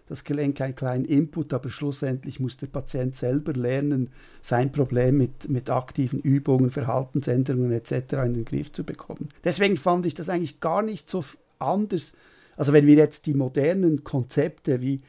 das 0.08 0.24
Gelenk 0.24 0.62
einen 0.62 0.76
kleinen 0.76 1.06
Input, 1.06 1.54
aber 1.54 1.70
schlussendlich 1.70 2.40
muss 2.40 2.58
der 2.58 2.68
Patient 2.68 3.16
selber 3.16 3.54
lernen, 3.54 4.10
sein 4.42 4.72
Problem 4.72 5.18
mit, 5.18 5.50
mit 5.50 5.70
aktiven 5.70 6.20
Übungen, 6.20 6.72
Verhaltensänderungen 6.72 7.72
etc. 7.72 8.14
in 8.26 8.34
den 8.34 8.46
Griff 8.46 8.72
zu 8.72 8.84
bekommen. 8.84 9.30
Deswegen 9.44 9.78
fand 9.78 10.06
ich 10.06 10.14
das 10.14 10.30
eigentlich 10.30 10.60
gar 10.60 10.82
nicht 10.82 11.10
so 11.10 11.24
anders. 11.60 12.14
Also 12.56 12.74
wenn 12.74 12.88
wir 12.88 12.96
jetzt 12.96 13.26
die 13.26 13.34
modernen 13.34 14.04
Konzepte 14.04 14.82
wie 14.82 15.02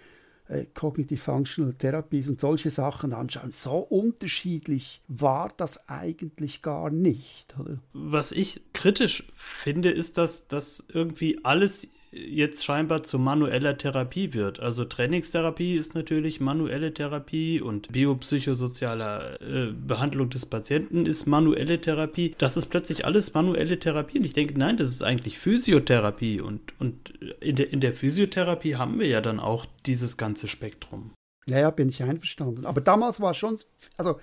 äh, 0.48 0.66
Cognitive 0.74 1.20
Functional 1.20 1.74
Therapies 1.74 2.28
und 2.28 2.40
solche 2.40 2.70
Sachen 2.70 3.12
anschauen, 3.12 3.52
so 3.52 3.78
unterschiedlich 3.78 5.02
war 5.08 5.52
das 5.56 5.88
eigentlich 5.88 6.62
gar 6.62 6.90
nicht. 6.90 7.54
Oder? 7.58 7.78
Was 7.92 8.32
ich 8.32 8.62
kritisch 8.72 9.24
finde, 9.34 9.90
ist, 9.90 10.18
dass 10.18 10.48
das 10.48 10.84
irgendwie 10.92 11.38
alles 11.44 11.88
jetzt 12.28 12.64
scheinbar 12.64 13.02
zu 13.02 13.18
manueller 13.18 13.76
Therapie 13.76 14.34
wird. 14.34 14.60
Also 14.60 14.84
Trainingstherapie 14.84 15.74
ist 15.74 15.94
natürlich 15.94 16.40
manuelle 16.40 16.92
Therapie 16.94 17.60
und 17.60 17.92
biopsychosoziale 17.92 19.38
äh, 19.40 19.72
Behandlung 19.72 20.30
des 20.30 20.46
Patienten 20.46 21.06
ist 21.06 21.26
manuelle 21.26 21.80
Therapie. 21.80 22.34
Das 22.38 22.56
ist 22.56 22.66
plötzlich 22.66 23.04
alles 23.04 23.34
manuelle 23.34 23.78
Therapie. 23.78 24.18
Und 24.18 24.24
ich 24.24 24.32
denke, 24.32 24.58
nein, 24.58 24.76
das 24.76 24.88
ist 24.88 25.02
eigentlich 25.02 25.38
Physiotherapie. 25.38 26.40
Und, 26.40 26.78
und 26.80 27.10
in, 27.40 27.56
der, 27.56 27.72
in 27.72 27.80
der 27.80 27.92
Physiotherapie 27.92 28.76
haben 28.76 28.98
wir 28.98 29.06
ja 29.06 29.20
dann 29.20 29.40
auch 29.40 29.66
dieses 29.84 30.16
ganze 30.16 30.48
Spektrum. 30.48 31.12
Ja, 31.48 31.70
bin 31.70 31.88
ich 31.88 32.02
einverstanden. 32.02 32.66
Aber 32.66 32.80
damals 32.80 33.20
war 33.20 33.34
schon, 33.34 33.58
also 33.96 34.18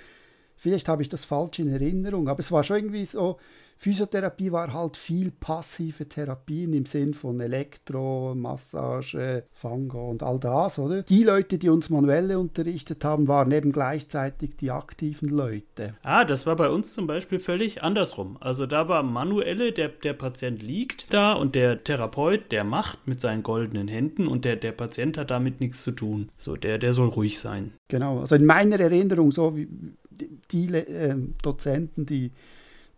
vielleicht 0.56 0.88
habe 0.88 1.02
ich 1.02 1.10
das 1.10 1.26
falsch 1.26 1.60
in 1.60 1.70
Erinnerung, 1.70 2.28
aber 2.28 2.40
es 2.40 2.52
war 2.52 2.64
schon 2.64 2.78
irgendwie 2.78 3.06
so, 3.06 3.40
Physiotherapie 3.84 4.54
war 4.54 4.72
halt 4.72 4.96
viel 4.96 5.30
passive 5.30 6.08
Therapien 6.08 6.72
im 6.72 6.86
Sinn 6.86 7.14
von 7.14 7.42
Elektro, 7.42 8.34
Massage, 8.34 9.44
Fango 9.52 10.10
und 10.10 10.24
all 10.24 10.40
das, 10.40 10.80
oder? 10.80 11.04
Die 11.04 11.26
Leute, 11.26 11.58
die 11.58 11.68
uns 11.68 11.90
manuelle 11.90 12.40
unterrichtet 12.40 13.04
haben, 13.04 13.28
waren 13.28 13.52
eben 13.52 13.74
gleichzeitig 13.74 14.56
die 14.56 14.72
aktiven 14.72 15.28
Leute. 15.28 15.96
Ah, 16.02 16.24
das 16.24 16.46
war 16.46 16.56
bei 16.56 16.70
uns 16.70 16.94
zum 16.94 17.08
Beispiel 17.08 17.42
völlig 17.42 17.84
andersrum. 17.84 18.38
Also 18.40 18.68
da 18.68 18.88
war 18.88 19.04
manuelle, 19.04 19.74
der, 19.74 19.90
der 19.90 20.14
Patient 20.14 20.64
liegt 20.64 21.14
da 21.14 21.34
und 21.34 21.54
der 21.54 21.84
Therapeut, 21.84 22.54
der 22.54 22.64
macht 22.64 23.06
mit 23.06 23.20
seinen 23.20 23.44
goldenen 23.44 23.90
Händen 23.90 24.30
und 24.30 24.46
der, 24.46 24.56
der 24.56 24.72
Patient 24.72 25.18
hat 25.18 25.30
damit 25.30 25.60
nichts 25.60 25.84
zu 25.84 25.92
tun. 25.92 26.30
So, 26.38 26.56
der, 26.56 26.78
der 26.78 26.94
soll 26.94 27.10
ruhig 27.10 27.38
sein. 27.38 27.74
Genau, 27.90 28.22
also 28.22 28.36
in 28.36 28.46
meiner 28.46 28.80
Erinnerung, 28.80 29.34
so 29.34 29.58
wie 29.58 29.68
die, 30.10 30.40
die 30.50 30.74
äh, 30.74 31.18
Dozenten, 31.42 32.06
die 32.06 32.32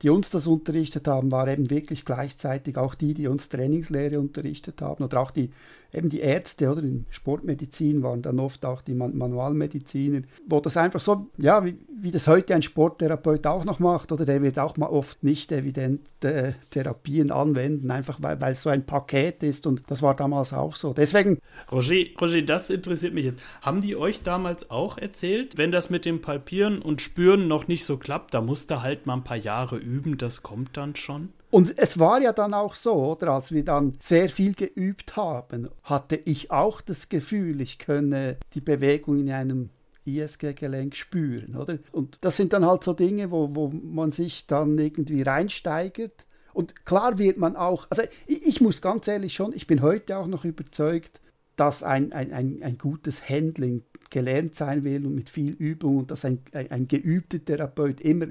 die 0.01 0.09
uns 0.09 0.29
das 0.29 0.47
unterrichtet 0.47 1.07
haben, 1.07 1.31
war 1.31 1.47
eben 1.47 1.69
wirklich 1.69 2.03
gleichzeitig 2.05 2.77
auch 2.77 2.95
die, 2.95 3.13
die 3.13 3.27
uns 3.27 3.49
Trainingslehre 3.49 4.19
unterrichtet 4.19 4.81
haben 4.81 5.03
oder 5.03 5.21
auch 5.21 5.31
die 5.31 5.51
eben 5.95 6.09
die 6.09 6.19
Ärzte 6.19 6.69
oder 6.69 6.81
in 6.81 7.05
Sportmedizin 7.09 8.03
waren 8.03 8.21
dann 8.21 8.39
oft 8.39 8.65
auch 8.65 8.81
die 8.81 8.93
Man 8.93 9.17
Manualmediziner, 9.17 10.21
wo 10.47 10.59
das 10.59 10.77
einfach 10.77 10.99
so, 10.99 11.27
ja, 11.37 11.63
wie, 11.65 11.77
wie 12.01 12.11
das 12.11 12.27
heute 12.27 12.53
ein 12.53 12.61
Sporttherapeut 12.61 13.47
auch 13.47 13.65
noch 13.65 13.79
macht 13.79 14.11
oder 14.11 14.25
der 14.25 14.41
wird 14.41 14.59
auch 14.59 14.77
mal 14.77 14.87
oft 14.87 15.23
nicht 15.23 15.51
evident 15.51 16.01
äh, 16.23 16.53
Therapien 16.69 17.31
anwenden, 17.31 17.91
einfach 17.91 18.21
weil, 18.21 18.39
weil 18.41 18.51
es 18.53 18.61
so 18.61 18.69
ein 18.69 18.85
Paket 18.85 19.43
ist 19.43 19.67
und 19.67 19.83
das 19.87 20.01
war 20.01 20.15
damals 20.15 20.53
auch 20.53 20.75
so. 20.75 20.93
Deswegen. 20.93 21.39
Roger, 21.71 21.95
Roger, 22.19 22.41
das 22.41 22.69
interessiert 22.69 23.13
mich 23.13 23.25
jetzt. 23.25 23.39
Haben 23.61 23.81
die 23.81 23.95
euch 23.95 24.23
damals 24.23 24.69
auch 24.69 24.97
erzählt, 24.97 25.57
wenn 25.57 25.71
das 25.71 25.89
mit 25.89 26.05
dem 26.05 26.21
Palpieren 26.21 26.81
und 26.81 27.01
Spüren 27.01 27.47
noch 27.47 27.67
nicht 27.67 27.85
so 27.85 27.97
klappt, 27.97 28.33
da 28.33 28.41
musst 28.41 28.71
du 28.71 28.81
halt 28.81 29.05
mal 29.05 29.13
ein 29.13 29.23
paar 29.23 29.37
Jahre 29.37 29.77
üben, 29.77 30.17
das 30.17 30.43
kommt 30.43 30.77
dann 30.77 30.95
schon? 30.95 31.29
Und 31.55 31.77
es 31.77 31.99
war 31.99 32.19
ja 32.21 32.33
dann 32.33 32.53
auch 32.53 32.75
so, 32.75 33.13
oder 33.13 33.29
als 33.29 33.53
wir 33.53 33.63
dann 33.63 33.95
sehr 34.01 34.27
viel 34.27 34.55
geübt 34.55 35.15
haben, 35.15 35.69
hatte 35.83 36.17
ich 36.17 36.51
auch 36.51 36.81
das 36.81 37.07
Gefühl, 37.07 37.61
ich 37.61 37.79
könne 37.79 38.35
die 38.55 38.59
Bewegung 38.59 39.21
in 39.21 39.31
einem 39.31 39.69
ISG-Gelenk 40.03 40.97
spüren, 40.97 41.55
oder? 41.55 41.77
Und 41.93 42.17
das 42.25 42.35
sind 42.35 42.51
dann 42.51 42.65
halt 42.65 42.83
so 42.83 42.91
Dinge, 42.91 43.31
wo, 43.31 43.55
wo 43.55 43.69
man 43.69 44.11
sich 44.11 44.47
dann 44.47 44.77
irgendwie 44.77 45.21
reinsteigert. 45.21 46.25
Und 46.51 46.85
klar 46.85 47.19
wird 47.19 47.37
man 47.37 47.55
auch, 47.55 47.87
also 47.89 48.03
ich, 48.27 48.45
ich 48.45 48.59
muss 48.59 48.81
ganz 48.81 49.07
ehrlich 49.07 49.33
schon, 49.33 49.53
ich 49.53 49.65
bin 49.65 49.81
heute 49.81 50.17
auch 50.17 50.27
noch 50.27 50.43
überzeugt, 50.43 51.21
dass 51.55 51.83
ein, 51.83 52.11
ein, 52.11 52.33
ein, 52.33 52.63
ein 52.63 52.77
gutes 52.77 53.29
Handling 53.29 53.81
gelernt 54.09 54.55
sein 54.55 54.83
will 54.83 55.05
und 55.05 55.15
mit 55.15 55.29
viel 55.29 55.53
Übung 55.53 55.99
und 55.99 56.11
dass 56.11 56.25
ein, 56.25 56.39
ein, 56.51 56.69
ein 56.69 56.87
geübter 56.89 57.39
Therapeut 57.45 58.01
immer 58.01 58.27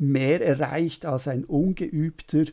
mehr 0.00 0.44
erreicht 0.44 1.06
als 1.06 1.28
ein 1.28 1.44
Ungeübter, 1.44 2.44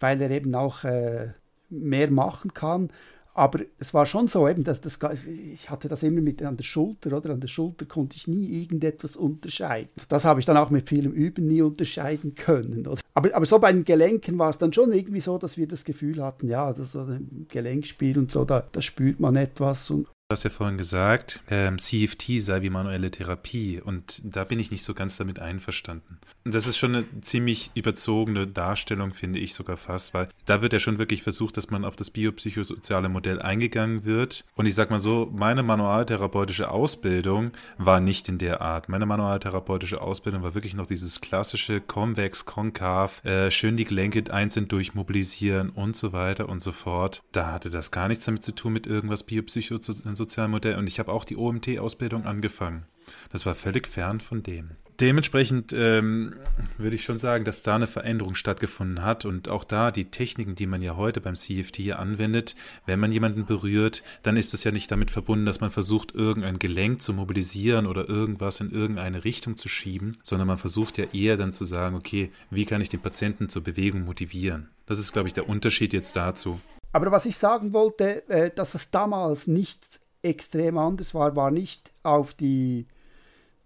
weil 0.00 0.20
er 0.20 0.30
eben 0.30 0.54
auch 0.54 0.84
äh, 0.84 1.32
mehr 1.70 2.10
machen 2.10 2.52
kann. 2.54 2.90
Aber 3.34 3.60
es 3.78 3.94
war 3.94 4.04
schon 4.04 4.28
so, 4.28 4.46
eben, 4.46 4.62
dass 4.62 4.82
das, 4.82 4.98
ich 5.26 5.70
hatte 5.70 5.88
das 5.88 6.02
immer 6.02 6.20
mit 6.20 6.42
an 6.42 6.58
der 6.58 6.64
Schulter, 6.64 7.16
oder? 7.16 7.30
An 7.30 7.40
der 7.40 7.48
Schulter 7.48 7.86
konnte 7.86 8.14
ich 8.16 8.28
nie 8.28 8.60
irgendetwas 8.60 9.16
unterscheiden. 9.16 9.88
Das 10.10 10.26
habe 10.26 10.40
ich 10.40 10.44
dann 10.44 10.58
auch 10.58 10.68
mit 10.68 10.90
vielem 10.90 11.12
Üben 11.12 11.46
nie 11.46 11.62
unterscheiden 11.62 12.34
können. 12.34 12.86
Oder? 12.86 13.00
Aber, 13.14 13.34
aber 13.34 13.46
so 13.46 13.58
bei 13.58 13.72
den 13.72 13.84
Gelenken 13.84 14.38
war 14.38 14.50
es 14.50 14.58
dann 14.58 14.74
schon 14.74 14.92
irgendwie 14.92 15.20
so, 15.20 15.38
dass 15.38 15.56
wir 15.56 15.66
das 15.66 15.86
Gefühl 15.86 16.22
hatten, 16.22 16.46
ja, 16.46 16.74
das 16.74 16.92
so 16.92 17.06
Gelenkspiel 17.48 18.18
und 18.18 18.30
so, 18.30 18.44
da, 18.44 18.66
da 18.70 18.82
spürt 18.82 19.18
man 19.18 19.36
etwas. 19.36 19.88
Und 19.88 20.08
hast 20.32 20.44
ja 20.44 20.50
vorhin 20.50 20.78
gesagt, 20.78 21.40
ähm, 21.50 21.78
CFT 21.78 22.40
sei 22.40 22.62
wie 22.62 22.70
manuelle 22.70 23.10
Therapie 23.10 23.80
und 23.80 24.20
da 24.24 24.44
bin 24.44 24.58
ich 24.58 24.70
nicht 24.70 24.84
so 24.84 24.94
ganz 24.94 25.16
damit 25.16 25.38
einverstanden. 25.38 26.18
Und 26.44 26.54
das 26.54 26.66
ist 26.66 26.76
schon 26.76 26.94
eine 26.94 27.20
ziemlich 27.20 27.70
überzogene 27.74 28.46
Darstellung, 28.46 29.14
finde 29.14 29.38
ich 29.38 29.54
sogar 29.54 29.76
fast, 29.76 30.12
weil 30.12 30.26
da 30.44 30.60
wird 30.60 30.72
ja 30.72 30.80
schon 30.80 30.98
wirklich 30.98 31.22
versucht, 31.22 31.56
dass 31.56 31.70
man 31.70 31.84
auf 31.84 31.94
das 31.94 32.10
biopsychosoziale 32.10 33.08
Modell 33.08 33.40
eingegangen 33.40 34.04
wird. 34.04 34.44
Und 34.56 34.66
ich 34.66 34.74
sag 34.74 34.90
mal 34.90 34.98
so, 34.98 35.30
meine 35.32 35.62
manualtherapeutische 35.62 36.70
Ausbildung 36.70 37.52
war 37.78 38.00
nicht 38.00 38.28
in 38.28 38.38
der 38.38 38.60
Art. 38.60 38.88
Meine 38.88 39.06
manualtherapeutische 39.06 40.00
Ausbildung 40.00 40.42
war 40.42 40.54
wirklich 40.54 40.74
noch 40.74 40.86
dieses 40.86 41.20
klassische 41.20 41.80
konvex, 41.80 42.44
konkav, 42.44 43.24
äh, 43.24 43.50
schön 43.50 43.76
die 43.76 43.84
Gelenke 43.84 44.32
einzeln 44.32 44.66
durchmobilisieren 44.66 45.70
und 45.70 45.94
so 45.96 46.12
weiter 46.12 46.48
und 46.48 46.60
so 46.60 46.72
fort. 46.72 47.22
Da 47.32 47.52
hatte 47.52 47.70
das 47.70 47.90
gar 47.90 48.08
nichts 48.08 48.24
damit 48.24 48.44
zu 48.44 48.52
tun 48.52 48.72
mit 48.72 48.86
irgendwas 48.86 49.22
biopsychosozialem 49.22 50.16
Sozialmodell 50.22 50.76
und 50.76 50.86
ich 50.86 50.98
habe 50.98 51.12
auch 51.12 51.24
die 51.24 51.36
OMT-Ausbildung 51.36 52.26
angefangen. 52.26 52.84
Das 53.30 53.46
war 53.46 53.54
völlig 53.54 53.88
fern 53.88 54.20
von 54.20 54.42
dem. 54.42 54.70
Dementsprechend 55.00 55.72
ähm, 55.72 56.36
würde 56.78 56.94
ich 56.94 57.02
schon 57.02 57.18
sagen, 57.18 57.44
dass 57.44 57.62
da 57.62 57.74
eine 57.74 57.88
Veränderung 57.88 58.36
stattgefunden 58.36 59.02
hat 59.02 59.24
und 59.24 59.50
auch 59.50 59.64
da 59.64 59.90
die 59.90 60.04
Techniken, 60.04 60.54
die 60.54 60.66
man 60.66 60.80
ja 60.80 60.96
heute 60.96 61.20
beim 61.20 61.34
CFT 61.34 61.76
hier 61.78 61.98
anwendet, 61.98 62.54
wenn 62.86 63.00
man 63.00 63.10
jemanden 63.10 63.44
berührt, 63.44 64.04
dann 64.22 64.36
ist 64.36 64.54
es 64.54 64.62
ja 64.62 64.70
nicht 64.70 64.92
damit 64.92 65.10
verbunden, 65.10 65.46
dass 65.46 65.60
man 65.60 65.72
versucht, 65.72 66.14
irgendein 66.14 66.60
Gelenk 66.60 67.02
zu 67.02 67.14
mobilisieren 67.14 67.86
oder 67.86 68.08
irgendwas 68.08 68.60
in 68.60 68.70
irgendeine 68.70 69.24
Richtung 69.24 69.56
zu 69.56 69.68
schieben, 69.68 70.12
sondern 70.22 70.46
man 70.46 70.58
versucht 70.58 70.98
ja 70.98 71.06
eher 71.12 71.36
dann 71.36 71.52
zu 71.52 71.64
sagen, 71.64 71.96
okay, 71.96 72.30
wie 72.50 72.66
kann 72.66 72.80
ich 72.80 72.90
den 72.90 73.00
Patienten 73.00 73.48
zur 73.48 73.64
Bewegung 73.64 74.04
motivieren? 74.04 74.68
Das 74.86 75.00
ist, 75.00 75.12
glaube 75.12 75.26
ich, 75.26 75.34
der 75.34 75.48
Unterschied 75.48 75.92
jetzt 75.92 76.14
dazu. 76.14 76.60
Aber 76.92 77.10
was 77.10 77.24
ich 77.24 77.38
sagen 77.38 77.72
wollte, 77.72 78.28
äh, 78.28 78.50
dass 78.54 78.74
es 78.74 78.90
damals 78.90 79.46
nicht 79.46 80.01
extrem 80.22 80.78
anders 80.78 81.14
war, 81.14 81.36
war 81.36 81.50
nicht 81.50 81.92
auf 82.02 82.34
die, 82.34 82.86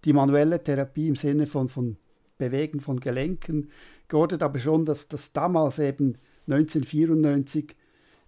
die 0.05 0.13
manuelle 0.13 0.63
Therapie 0.63 1.09
im 1.09 1.17
Sinne 1.17 1.47
von, 1.47 1.69
von 1.69 1.97
Bewegen 2.39 2.81
von 2.81 3.01
Gelenken 3.01 3.71
geordnet, 4.09 4.43
aber 4.43 4.59
schon, 4.59 4.85
dass 4.85 5.09
das 5.09 5.33
damals 5.33 5.79
eben 5.79 6.19
1994 6.49 7.75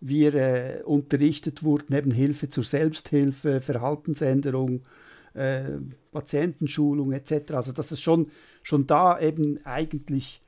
wir 0.01 0.35
äh, 0.35 0.83
unterrichtet 0.85 1.63
wurden, 1.63 1.95
eben 1.95 2.11
Hilfe 2.11 2.49
zur 2.49 2.65
Selbsthilfe, 2.65 3.61
Verhaltensänderung, 3.61 4.83
äh, 5.35 5.79
Patientenschulung 6.13 7.13
etc. 7.13 7.53
Also 7.53 7.73
dass 7.73 7.91
es 7.91 8.01
schon, 8.01 8.31
schon 8.63 8.87
da 8.87 9.21
eben 9.21 9.65
eigentlich 9.65 10.41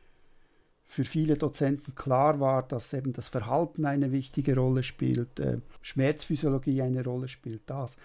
für 0.90 1.04
viele 1.04 1.36
Dozenten 1.36 1.94
klar 1.94 2.40
war, 2.40 2.64
dass 2.64 2.92
eben 2.92 3.12
das 3.12 3.28
Verhalten 3.28 3.84
eine 3.84 4.10
wichtige 4.10 4.56
Rolle 4.56 4.82
spielt, 4.82 5.38
äh, 5.38 5.58
Schmerzphysiologie 5.82 6.82
eine 6.82 7.04
Rolle 7.04 7.28
spielt, 7.28 7.62
das. 7.66 7.96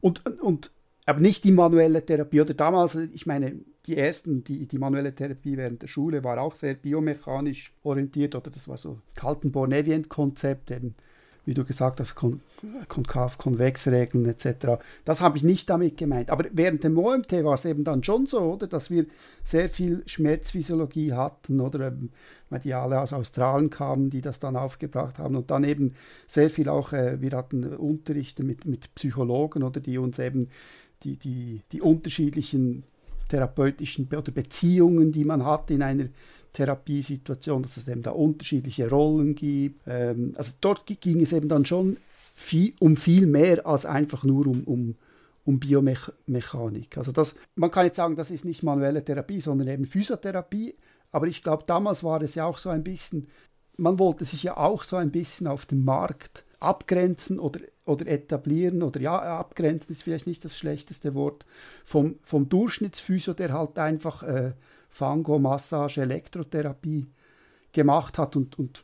Und, 0.00 0.26
und 0.40 0.72
aber 1.06 1.20
nicht 1.20 1.44
die 1.44 1.52
manuelle 1.52 2.04
Therapie. 2.04 2.40
Oder 2.40 2.54
damals, 2.54 2.96
ich 2.96 3.26
meine, 3.26 3.60
die 3.86 3.96
ersten, 3.96 4.42
die, 4.42 4.66
die 4.66 4.78
manuelle 4.78 5.14
Therapie 5.14 5.56
während 5.56 5.82
der 5.82 5.86
Schule 5.86 6.24
war 6.24 6.40
auch 6.40 6.56
sehr 6.56 6.74
biomechanisch 6.74 7.72
orientiert, 7.84 8.34
oder 8.34 8.50
das 8.50 8.66
war 8.66 8.76
so 8.76 8.98
Kaltenborn-Event-Konzept, 9.14 10.72
eben 10.72 10.96
wie 11.44 11.54
du 11.54 11.64
gesagt 11.64 12.00
hast, 12.00 12.14
kon 12.14 12.40
konkav, 12.88 13.38
konvex 13.38 13.88
Regeln 13.88 14.24
etc. 14.26 14.80
Das 15.04 15.20
habe 15.20 15.36
ich 15.36 15.42
nicht 15.42 15.68
damit 15.68 15.96
gemeint. 15.96 16.30
Aber 16.30 16.44
während 16.52 16.84
dem 16.84 16.96
OMT 16.96 17.32
war 17.44 17.54
es 17.54 17.64
eben 17.64 17.82
dann 17.82 18.04
schon 18.04 18.26
so, 18.26 18.40
oder, 18.40 18.68
dass 18.68 18.90
wir 18.90 19.06
sehr 19.42 19.68
viel 19.68 20.02
Schmerzphysiologie 20.06 21.12
hatten, 21.12 21.60
oder 21.60 21.88
ähm, 21.88 22.10
die 22.62 22.74
alle 22.74 23.00
aus 23.00 23.12
Australien 23.12 23.70
kamen, 23.70 24.10
die 24.10 24.20
das 24.20 24.38
dann 24.38 24.56
aufgebracht 24.56 25.18
haben 25.18 25.34
und 25.34 25.50
dann 25.50 25.64
eben 25.64 25.94
sehr 26.28 26.50
viel 26.50 26.68
auch, 26.68 26.92
äh, 26.92 27.20
wir 27.20 27.32
hatten 27.32 27.64
Unterrichte 27.64 28.44
mit, 28.44 28.64
mit 28.64 28.94
Psychologen, 28.94 29.64
oder 29.64 29.80
die 29.80 29.98
uns 29.98 30.18
eben 30.20 30.48
die, 31.02 31.16
die, 31.16 31.62
die 31.72 31.80
unterschiedlichen 31.80 32.84
therapeutischen 33.28 34.08
oder 34.12 34.30
Beziehungen, 34.30 35.10
die 35.10 35.24
man 35.24 35.44
hat 35.44 35.70
in 35.70 35.82
einer 35.82 36.08
Therapiesituation, 36.52 37.62
dass 37.62 37.76
es 37.76 37.88
eben 37.88 38.02
da 38.02 38.10
unterschiedliche 38.10 38.88
Rollen 38.88 39.34
gibt. 39.34 39.80
Ähm, 39.86 40.32
also 40.36 40.52
dort 40.60 40.86
ging 40.86 41.20
es 41.20 41.32
eben 41.32 41.48
dann 41.48 41.64
schon 41.64 41.96
viel, 42.34 42.74
um 42.80 42.96
viel 42.96 43.26
mehr 43.26 43.66
als 43.66 43.86
einfach 43.86 44.24
nur 44.24 44.46
um, 44.46 44.64
um, 44.64 44.94
um 45.44 45.58
Biomechanik. 45.58 46.98
Also 46.98 47.12
das, 47.12 47.36
man 47.54 47.70
kann 47.70 47.86
jetzt 47.86 47.96
sagen, 47.96 48.16
das 48.16 48.30
ist 48.30 48.44
nicht 48.44 48.62
manuelle 48.62 49.04
Therapie, 49.04 49.40
sondern 49.40 49.68
eben 49.68 49.86
Physiotherapie. 49.86 50.74
Aber 51.10 51.26
ich 51.26 51.42
glaube, 51.42 51.64
damals 51.66 52.04
war 52.04 52.22
es 52.22 52.34
ja 52.34 52.44
auch 52.44 52.58
so 52.58 52.70
ein 52.70 52.84
bisschen, 52.84 53.28
man 53.76 53.98
wollte 53.98 54.24
sich 54.24 54.42
ja 54.42 54.56
auch 54.56 54.84
so 54.84 54.96
ein 54.96 55.10
bisschen 55.10 55.46
auf 55.46 55.66
dem 55.66 55.84
Markt 55.84 56.44
abgrenzen 56.58 57.38
oder, 57.38 57.60
oder 57.84 58.06
etablieren 58.06 58.82
oder 58.82 59.00
ja, 59.00 59.18
abgrenzen 59.38 59.90
ist 59.90 60.02
vielleicht 60.02 60.26
nicht 60.26 60.44
das 60.44 60.56
schlechteste 60.56 61.14
Wort 61.14 61.44
vom, 61.84 62.18
vom 62.22 62.48
Durchschnittsphysio, 62.48 63.34
der 63.34 63.52
halt 63.52 63.78
einfach 63.78 64.22
äh, 64.22 64.52
Fango, 64.92 65.38
Massage, 65.38 66.02
Elektrotherapie 66.02 67.06
gemacht 67.72 68.18
hat 68.18 68.36
und, 68.36 68.58
und 68.58 68.82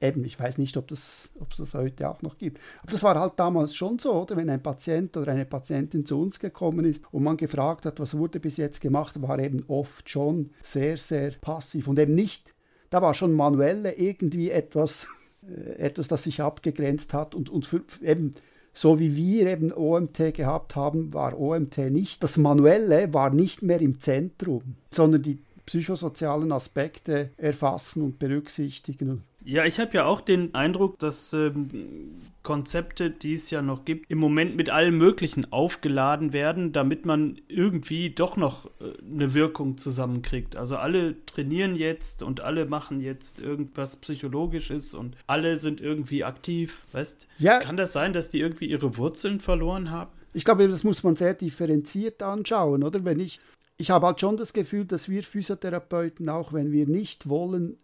eben, 0.00 0.24
ich 0.24 0.38
weiß 0.38 0.58
nicht, 0.58 0.76
ob 0.76 0.88
das, 0.88 1.30
ob 1.38 1.52
es 1.52 1.58
das 1.58 1.74
heute 1.74 2.10
auch 2.10 2.20
noch 2.20 2.36
gibt. 2.36 2.60
Aber 2.82 2.90
das 2.90 3.04
war 3.04 3.18
halt 3.18 3.34
damals 3.36 3.74
schon 3.76 4.00
so, 4.00 4.12
oder? 4.12 4.36
Wenn 4.36 4.50
ein 4.50 4.62
Patient 4.62 5.16
oder 5.16 5.32
eine 5.32 5.44
Patientin 5.44 6.04
zu 6.04 6.20
uns 6.20 6.40
gekommen 6.40 6.84
ist 6.84 7.04
und 7.12 7.22
man 7.22 7.36
gefragt 7.36 7.86
hat, 7.86 8.00
was 8.00 8.16
wurde 8.16 8.40
bis 8.40 8.56
jetzt 8.56 8.80
gemacht, 8.80 9.22
war 9.22 9.38
eben 9.38 9.64
oft 9.68 10.10
schon 10.10 10.50
sehr, 10.64 10.96
sehr 10.96 11.30
passiv 11.30 11.86
und 11.86 11.98
eben 11.98 12.14
nicht, 12.14 12.54
da 12.90 13.00
war 13.00 13.14
schon 13.14 13.32
manuelle 13.32 13.92
irgendwie 13.92 14.50
etwas, 14.50 15.06
äh, 15.48 15.78
etwas, 15.78 16.08
das 16.08 16.24
sich 16.24 16.42
abgegrenzt 16.42 17.14
hat 17.14 17.36
und, 17.36 17.48
und 17.50 17.66
für, 17.66 17.82
eben 18.02 18.34
so 18.76 18.98
wie 18.98 19.16
wir 19.16 19.46
eben 19.46 19.72
OMT 19.72 20.34
gehabt 20.34 20.76
haben, 20.76 21.14
war 21.14 21.40
OMT 21.40 21.78
nicht, 21.90 22.22
das 22.22 22.36
Manuelle 22.36 23.14
war 23.14 23.30
nicht 23.30 23.62
mehr 23.62 23.80
im 23.80 24.00
Zentrum, 24.00 24.76
sondern 24.90 25.22
die 25.22 25.38
psychosozialen 25.64 26.52
Aspekte 26.52 27.30
erfassen 27.38 28.02
und 28.02 28.18
berücksichtigen. 28.18 29.24
Ja, 29.46 29.64
ich 29.64 29.78
habe 29.78 29.92
ja 29.92 30.04
auch 30.06 30.20
den 30.20 30.56
Eindruck, 30.56 30.98
dass 30.98 31.32
ähm, 31.32 32.20
Konzepte, 32.42 33.10
die 33.10 33.34
es 33.34 33.48
ja 33.50 33.62
noch 33.62 33.84
gibt, 33.84 34.10
im 34.10 34.18
Moment 34.18 34.56
mit 34.56 34.70
allem 34.70 34.98
Möglichen 34.98 35.52
aufgeladen 35.52 36.32
werden, 36.32 36.72
damit 36.72 37.06
man 37.06 37.40
irgendwie 37.46 38.10
doch 38.10 38.36
noch 38.36 38.66
äh, 38.80 38.92
eine 39.08 39.34
Wirkung 39.34 39.78
zusammenkriegt. 39.78 40.56
Also 40.56 40.76
alle 40.76 41.24
trainieren 41.26 41.76
jetzt 41.76 42.24
und 42.24 42.40
alle 42.40 42.66
machen 42.66 43.00
jetzt 43.00 43.40
irgendwas 43.40 43.94
Psychologisches 43.96 44.94
und 44.94 45.16
alle 45.28 45.58
sind 45.58 45.80
irgendwie 45.80 46.24
aktiv. 46.24 46.84
Weißt 46.90 47.28
ja. 47.38 47.60
Kann 47.60 47.76
das 47.76 47.92
sein, 47.92 48.12
dass 48.12 48.30
die 48.30 48.40
irgendwie 48.40 48.66
ihre 48.66 48.96
Wurzeln 48.96 49.38
verloren 49.38 49.92
haben? 49.92 50.10
Ich 50.32 50.44
glaube, 50.44 50.66
das 50.66 50.82
muss 50.82 51.04
man 51.04 51.14
sehr 51.14 51.34
differenziert 51.34 52.20
anschauen, 52.20 52.82
oder? 52.82 53.04
Wenn 53.04 53.20
ich 53.20 53.38
ich 53.78 53.90
habe 53.90 54.06
halt 54.06 54.20
schon 54.20 54.36
das 54.36 54.52
Gefühl, 54.52 54.86
dass 54.86 55.08
wir 55.08 55.22
Physiotherapeuten, 55.22 56.28
auch 56.30 56.52
wenn 56.52 56.72
wir 56.72 56.86
nicht 56.86 57.28
wollen, 57.28 57.76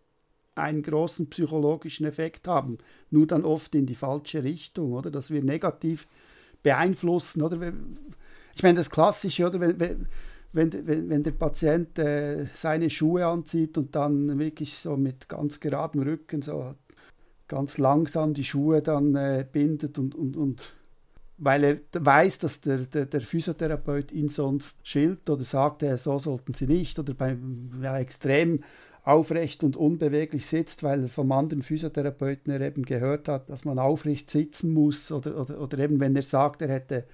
einen 0.55 0.83
großen 0.83 1.29
psychologischen 1.29 2.07
Effekt 2.07 2.47
haben, 2.47 2.79
nur 3.11 3.27
dann 3.27 3.45
oft 3.45 3.75
in 3.75 3.87
die 3.87 3.95
falsche 3.95 4.43
Richtung, 4.43 4.93
oder? 4.93 5.11
Dass 5.11 5.31
wir 5.31 5.43
negativ 5.43 6.07
beeinflussen, 6.62 7.43
oder? 7.43 7.73
Ich 8.55 8.62
meine, 8.62 8.77
das 8.77 8.91
Klassische, 8.91 9.47
oder? 9.47 9.61
Wenn, 9.61 10.07
wenn, 10.53 11.09
wenn, 11.09 11.23
der 11.23 11.31
Patient 11.31 11.99
äh, 11.99 12.47
seine 12.55 12.91
Schuhe 12.91 13.27
anzieht 13.27 13.79
und 13.79 13.95
dann 13.95 14.38
wirklich 14.38 14.79
so 14.79 14.97
mit 14.97 15.29
ganz 15.29 15.61
geradem 15.61 16.03
Rücken 16.03 16.43
so 16.43 16.75
ganz 17.49 17.79
langsam 17.79 18.35
die 18.35 18.45
Schuhe 18.45 18.83
dann 18.83 19.15
äh, 19.15 19.47
bindet 19.51 19.99
und, 19.99 20.15
und, 20.15 20.37
und 20.37 20.75
weil 21.38 21.65
er 21.65 21.77
weiß, 21.93 22.38
dass 22.38 22.61
der, 22.61 22.79
der, 22.79 23.07
der, 23.07 23.21
Physiotherapeut 23.21 24.12
ihn 24.12 24.29
sonst 24.29 24.87
schilt 24.87 25.29
oder 25.29 25.43
sagt, 25.43 25.83
äh, 25.83 25.99
so 25.99 26.19
sollten 26.19 26.55
sie 26.55 26.67
nicht 26.67 26.99
oder 26.99 27.15
beim 27.15 27.71
ja, 27.83 27.99
extrem 27.99 28.61
aufrecht 29.05 29.65
und 29.65 29.77
unbeweglich 29.77 30.47
sitzt, 30.47 30.83
weil 30.83 31.09
vom 31.09 31.33
anderen 31.33 31.62
Physiotherapeuten 31.62 32.53
er 32.53 32.61
eben 32.61 32.85
gehört 32.85 33.29
hat, 33.29 33.51
dass 33.51 33.65
man 33.65 33.79
aufrecht 33.79 34.31
sitzen 34.31 34.73
muss 34.73 35.11
oder, 35.11 35.41
oder, 35.41 35.61
oder 35.61 35.79
eben 35.79 35.99
wenn 36.01 36.15
er 36.15 36.23
sagt, 36.23 36.62
er 36.62 36.69
hätte 36.69 37.05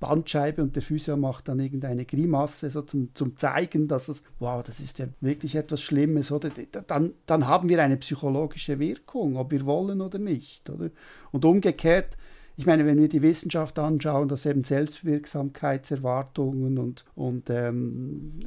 Bandscheibe 0.00 0.62
und 0.62 0.76
der 0.76 0.82
Physio 0.82 1.16
macht 1.16 1.48
dann 1.48 1.58
irgendeine 1.58 2.04
Grimasse, 2.04 2.70
so 2.70 2.82
zum, 2.82 3.12
zum 3.14 3.36
Zeigen, 3.36 3.88
dass 3.88 4.06
es, 4.08 4.22
wow, 4.38 4.62
das 4.62 4.78
ist 4.78 5.00
ja 5.00 5.06
wirklich 5.20 5.56
etwas 5.56 5.82
Schlimmes, 5.82 6.30
oder? 6.30 6.52
Dann, 6.86 7.14
dann 7.26 7.48
haben 7.48 7.68
wir 7.68 7.82
eine 7.82 7.96
psychologische 7.96 8.78
Wirkung, 8.78 9.36
ob 9.36 9.50
wir 9.50 9.66
wollen 9.66 10.00
oder 10.00 10.20
nicht, 10.20 10.70
oder? 10.70 10.90
Und 11.32 11.44
umgekehrt, 11.44 12.16
ich 12.56 12.64
meine, 12.66 12.86
wenn 12.86 13.00
wir 13.00 13.08
die 13.08 13.22
Wissenschaft 13.22 13.76
anschauen, 13.78 14.28
dass 14.28 14.46
eben 14.46 14.62
Selbstwirksamkeitserwartungen 14.64 16.78
und, 16.78 17.04
und 17.14 17.50
ähm, 17.50 18.40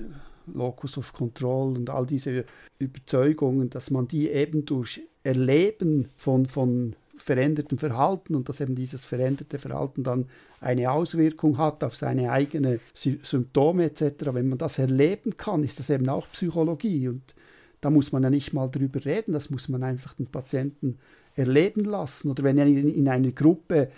Locus 0.47 0.97
of 0.97 1.13
Control 1.13 1.77
und 1.77 1.89
all 1.89 2.05
diese 2.05 2.45
Überzeugungen, 2.79 3.69
dass 3.69 3.91
man 3.91 4.07
die 4.07 4.29
eben 4.29 4.65
durch 4.65 5.01
Erleben 5.23 6.09
von, 6.17 6.47
von 6.47 6.95
verändertem 7.15 7.77
Verhalten 7.77 8.33
und 8.33 8.49
dass 8.49 8.61
eben 8.61 8.75
dieses 8.75 9.05
veränderte 9.05 9.59
Verhalten 9.59 10.03
dann 10.03 10.25
eine 10.59 10.91
Auswirkung 10.91 11.57
hat 11.57 11.83
auf 11.83 11.95
seine 11.95 12.31
eigenen 12.31 12.79
Symptome 12.93 13.85
etc. 13.85 14.33
Wenn 14.33 14.49
man 14.49 14.57
das 14.57 14.79
erleben 14.79 15.37
kann, 15.37 15.63
ist 15.63 15.79
das 15.79 15.89
eben 15.91 16.09
auch 16.09 16.27
Psychologie 16.31 17.07
und 17.09 17.35
da 17.81 17.89
muss 17.89 18.11
man 18.11 18.23
ja 18.23 18.29
nicht 18.29 18.53
mal 18.53 18.67
drüber 18.67 19.03
reden, 19.05 19.33
das 19.33 19.49
muss 19.49 19.67
man 19.67 19.83
einfach 19.83 20.13
den 20.13 20.27
Patienten 20.27 20.97
erleben 21.35 21.83
lassen. 21.85 22.29
Oder 22.29 22.43
wenn 22.43 22.59
er 22.59 22.67
in, 22.67 22.87
in 22.87 23.07
einer 23.07 23.31
Gruppe 23.31 23.89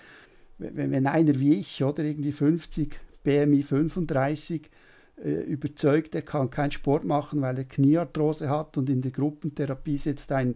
wenn, 0.58 0.92
wenn 0.92 1.08
einer 1.08 1.40
wie 1.40 1.56
ich, 1.56 1.84
oder 1.84 2.04
irgendwie 2.04 2.32
50, 2.32 2.96
BMI 3.24 3.64
35, 3.64 4.64
äh, 4.64 4.70
überzeugt, 5.18 6.16
er 6.16 6.22
kann 6.24 6.50
keinen 6.50 6.72
Sport 6.72 7.06
machen, 7.06 7.42
weil 7.42 7.58
er 7.58 7.64
Kniearthrose 7.64 8.50
hat 8.50 8.78
und 8.78 8.90
in 8.90 9.02
der 9.02 9.12
Gruppentherapie 9.12 9.98
sitzt 9.98 10.32
ein, 10.32 10.56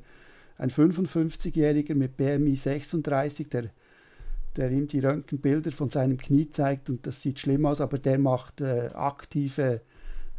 ein 0.57 0.69
55-Jähriger 0.69 1.95
mit 1.95 2.17
BMI 2.17 2.55
36, 2.55 3.49
der, 3.49 3.69
der 4.55 4.71
ihm 4.71 4.87
die 4.87 4.99
Röntgenbilder 4.99 5.71
von 5.71 5.89
seinem 5.89 6.17
Knie 6.17 6.49
zeigt 6.49 6.89
und 6.89 7.05
das 7.05 7.21
sieht 7.21 7.39
schlimm 7.39 7.65
aus, 7.65 7.81
aber 7.81 7.99
der 7.99 8.17
macht 8.17 8.61
äh, 8.61 8.89
aktive 8.93 9.81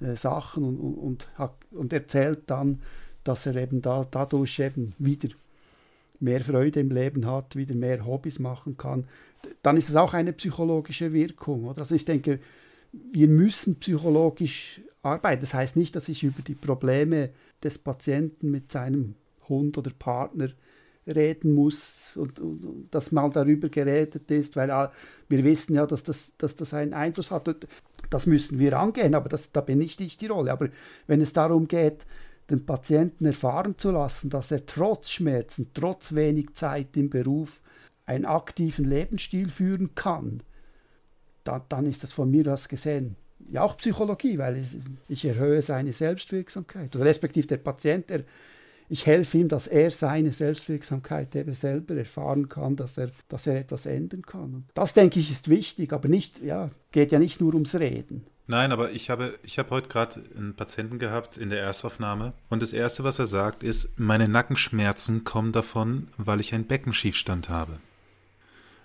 äh, 0.00 0.16
Sachen 0.16 0.64
und, 0.64 0.78
und, 0.78 1.28
und, 1.38 1.50
und 1.70 1.92
erzählt 1.92 2.42
dann, 2.46 2.80
dass 3.24 3.46
er 3.46 3.56
eben 3.56 3.82
da, 3.82 4.06
dadurch 4.10 4.58
eben 4.58 4.94
wieder 4.98 5.28
mehr 6.20 6.40
Freude 6.40 6.80
im 6.80 6.90
Leben 6.90 7.26
hat, 7.26 7.56
wieder 7.56 7.74
mehr 7.74 8.04
Hobbys 8.04 8.38
machen 8.38 8.76
kann, 8.76 9.04
dann 9.62 9.76
ist 9.76 9.88
es 9.88 9.96
auch 9.96 10.14
eine 10.14 10.32
psychologische 10.32 11.12
Wirkung. 11.12 11.64
Oder? 11.64 11.80
Also 11.80 11.94
ich 11.94 12.04
denke, 12.04 12.40
wir 12.92 13.28
müssen 13.28 13.76
psychologisch 13.76 14.80
arbeiten. 15.02 15.40
Das 15.40 15.54
heißt 15.54 15.76
nicht, 15.76 15.96
dass 15.96 16.08
ich 16.08 16.22
über 16.24 16.42
die 16.42 16.54
Probleme 16.54 17.30
des 17.62 17.78
Patienten 17.78 18.50
mit 18.50 18.72
seinem 18.72 19.14
Hund 19.48 19.78
oder 19.78 19.90
Partner 19.90 20.48
reden 21.06 21.54
muss 21.54 22.16
und, 22.16 22.38
und, 22.38 22.64
und, 22.64 22.94
dass 22.94 23.12
mal 23.12 23.30
darüber 23.30 23.68
geredet 23.68 24.30
ist, 24.30 24.56
weil 24.56 24.70
ah, 24.70 24.92
wir 25.28 25.42
wissen 25.42 25.74
ja, 25.74 25.86
dass 25.86 26.04
das, 26.04 26.32
dass 26.36 26.54
das 26.54 26.74
einen 26.74 26.92
Einfluss 26.92 27.30
hat. 27.30 27.48
Das 28.10 28.26
müssen 28.26 28.58
wir 28.58 28.78
angehen, 28.78 29.14
aber 29.14 29.28
das, 29.28 29.50
da 29.52 29.60
bin 29.60 29.80
ich 29.80 29.98
nicht 29.98 30.20
die 30.20 30.26
Rolle. 30.26 30.52
Aber 30.52 30.68
wenn 31.06 31.20
es 31.20 31.32
darum 31.32 31.66
geht, 31.66 32.06
den 32.50 32.64
Patienten 32.64 33.26
erfahren 33.26 33.76
zu 33.76 33.90
lassen, 33.90 34.30
dass 34.30 34.50
er 34.50 34.64
trotz 34.66 35.10
Schmerzen, 35.10 35.70
trotz 35.74 36.14
wenig 36.14 36.54
Zeit 36.54 36.96
im 36.96 37.10
Beruf 37.10 37.62
einen 38.06 38.24
aktiven 38.24 38.86
Lebensstil 38.86 39.50
führen 39.50 39.94
kann, 39.94 40.42
dann, 41.48 41.62
dann 41.68 41.86
ist 41.86 42.02
das 42.02 42.12
von 42.12 42.30
mir 42.30 42.52
aus 42.52 42.68
gesehen 42.68 43.16
ja 43.50 43.62
auch 43.62 43.76
Psychologie, 43.76 44.38
weil 44.38 44.58
ich, 44.58 44.76
ich 45.08 45.24
erhöhe 45.24 45.62
seine 45.62 45.92
Selbstwirksamkeit. 45.92 46.94
Oder 46.94 47.04
respektive 47.04 47.46
der 47.46 47.58
Patient, 47.58 48.10
der, 48.10 48.24
ich 48.88 49.06
helfe 49.06 49.38
ihm, 49.38 49.48
dass 49.48 49.66
er 49.66 49.90
seine 49.90 50.32
Selbstwirksamkeit 50.32 51.34
eben 51.36 51.54
selber 51.54 51.94
erfahren 51.94 52.48
kann, 52.48 52.76
dass 52.76 52.98
er, 52.98 53.10
dass 53.28 53.46
er 53.46 53.60
etwas 53.60 53.86
ändern 53.86 54.22
kann. 54.22 54.54
Und 54.54 54.64
das, 54.74 54.94
denke 54.94 55.20
ich, 55.20 55.30
ist 55.30 55.48
wichtig, 55.48 55.92
aber 55.92 56.08
nicht, 56.08 56.42
ja, 56.42 56.70
geht 56.92 57.12
ja 57.12 57.18
nicht 57.18 57.40
nur 57.40 57.54
ums 57.54 57.74
Reden. 57.74 58.24
Nein, 58.50 58.72
aber 58.72 58.92
ich 58.92 59.10
habe, 59.10 59.38
ich 59.42 59.58
habe 59.58 59.70
heute 59.70 59.88
gerade 59.88 60.22
einen 60.34 60.54
Patienten 60.54 60.98
gehabt 60.98 61.36
in 61.36 61.50
der 61.50 61.60
Erstaufnahme 61.60 62.32
und 62.48 62.62
das 62.62 62.72
Erste, 62.72 63.04
was 63.04 63.18
er 63.18 63.26
sagt, 63.26 63.62
ist, 63.62 63.98
meine 63.98 64.26
Nackenschmerzen 64.26 65.24
kommen 65.24 65.52
davon, 65.52 66.08
weil 66.16 66.40
ich 66.40 66.54
einen 66.54 66.66
Beckenschiefstand 66.66 67.50
habe. 67.50 67.78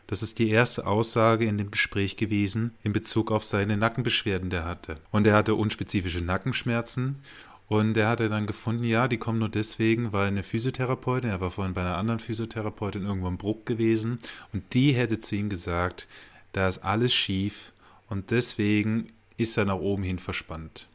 Das 0.07 0.21
ist 0.21 0.39
die 0.39 0.49
erste 0.49 0.85
Aussage 0.85 1.45
in 1.45 1.57
dem 1.57 1.71
Gespräch 1.71 2.17
gewesen 2.17 2.71
in 2.83 2.93
Bezug 2.93 3.31
auf 3.31 3.43
seine 3.43 3.77
Nackenbeschwerden, 3.77 4.49
die 4.49 4.57
er 4.57 4.65
hatte. 4.65 4.97
Und 5.11 5.25
er 5.25 5.35
hatte 5.35 5.55
unspezifische 5.55 6.21
Nackenschmerzen 6.21 7.19
und 7.67 7.95
er 7.97 8.09
hatte 8.09 8.29
dann 8.29 8.45
gefunden, 8.45 8.83
ja, 8.83 9.07
die 9.07 9.17
kommen 9.17 9.39
nur 9.39 9.49
deswegen, 9.49 10.11
weil 10.11 10.27
eine 10.27 10.43
Physiotherapeutin, 10.43 11.29
er 11.29 11.41
war 11.41 11.51
vorhin 11.51 11.73
bei 11.73 11.81
einer 11.81 11.97
anderen 11.97 12.19
Physiotherapeutin 12.19 13.05
irgendwo 13.05 13.27
im 13.27 13.37
Bruck 13.37 13.65
gewesen 13.65 14.19
und 14.51 14.73
die 14.73 14.93
hätte 14.93 15.19
zu 15.19 15.35
ihm 15.35 15.49
gesagt, 15.49 16.07
da 16.51 16.67
ist 16.67 16.83
alles 16.83 17.13
schief 17.13 17.71
und 18.09 18.31
deswegen 18.31 19.11
ist 19.37 19.57
er 19.57 19.65
nach 19.65 19.75
oben 19.75 20.03
hin 20.03 20.19
verspannt. 20.19 20.87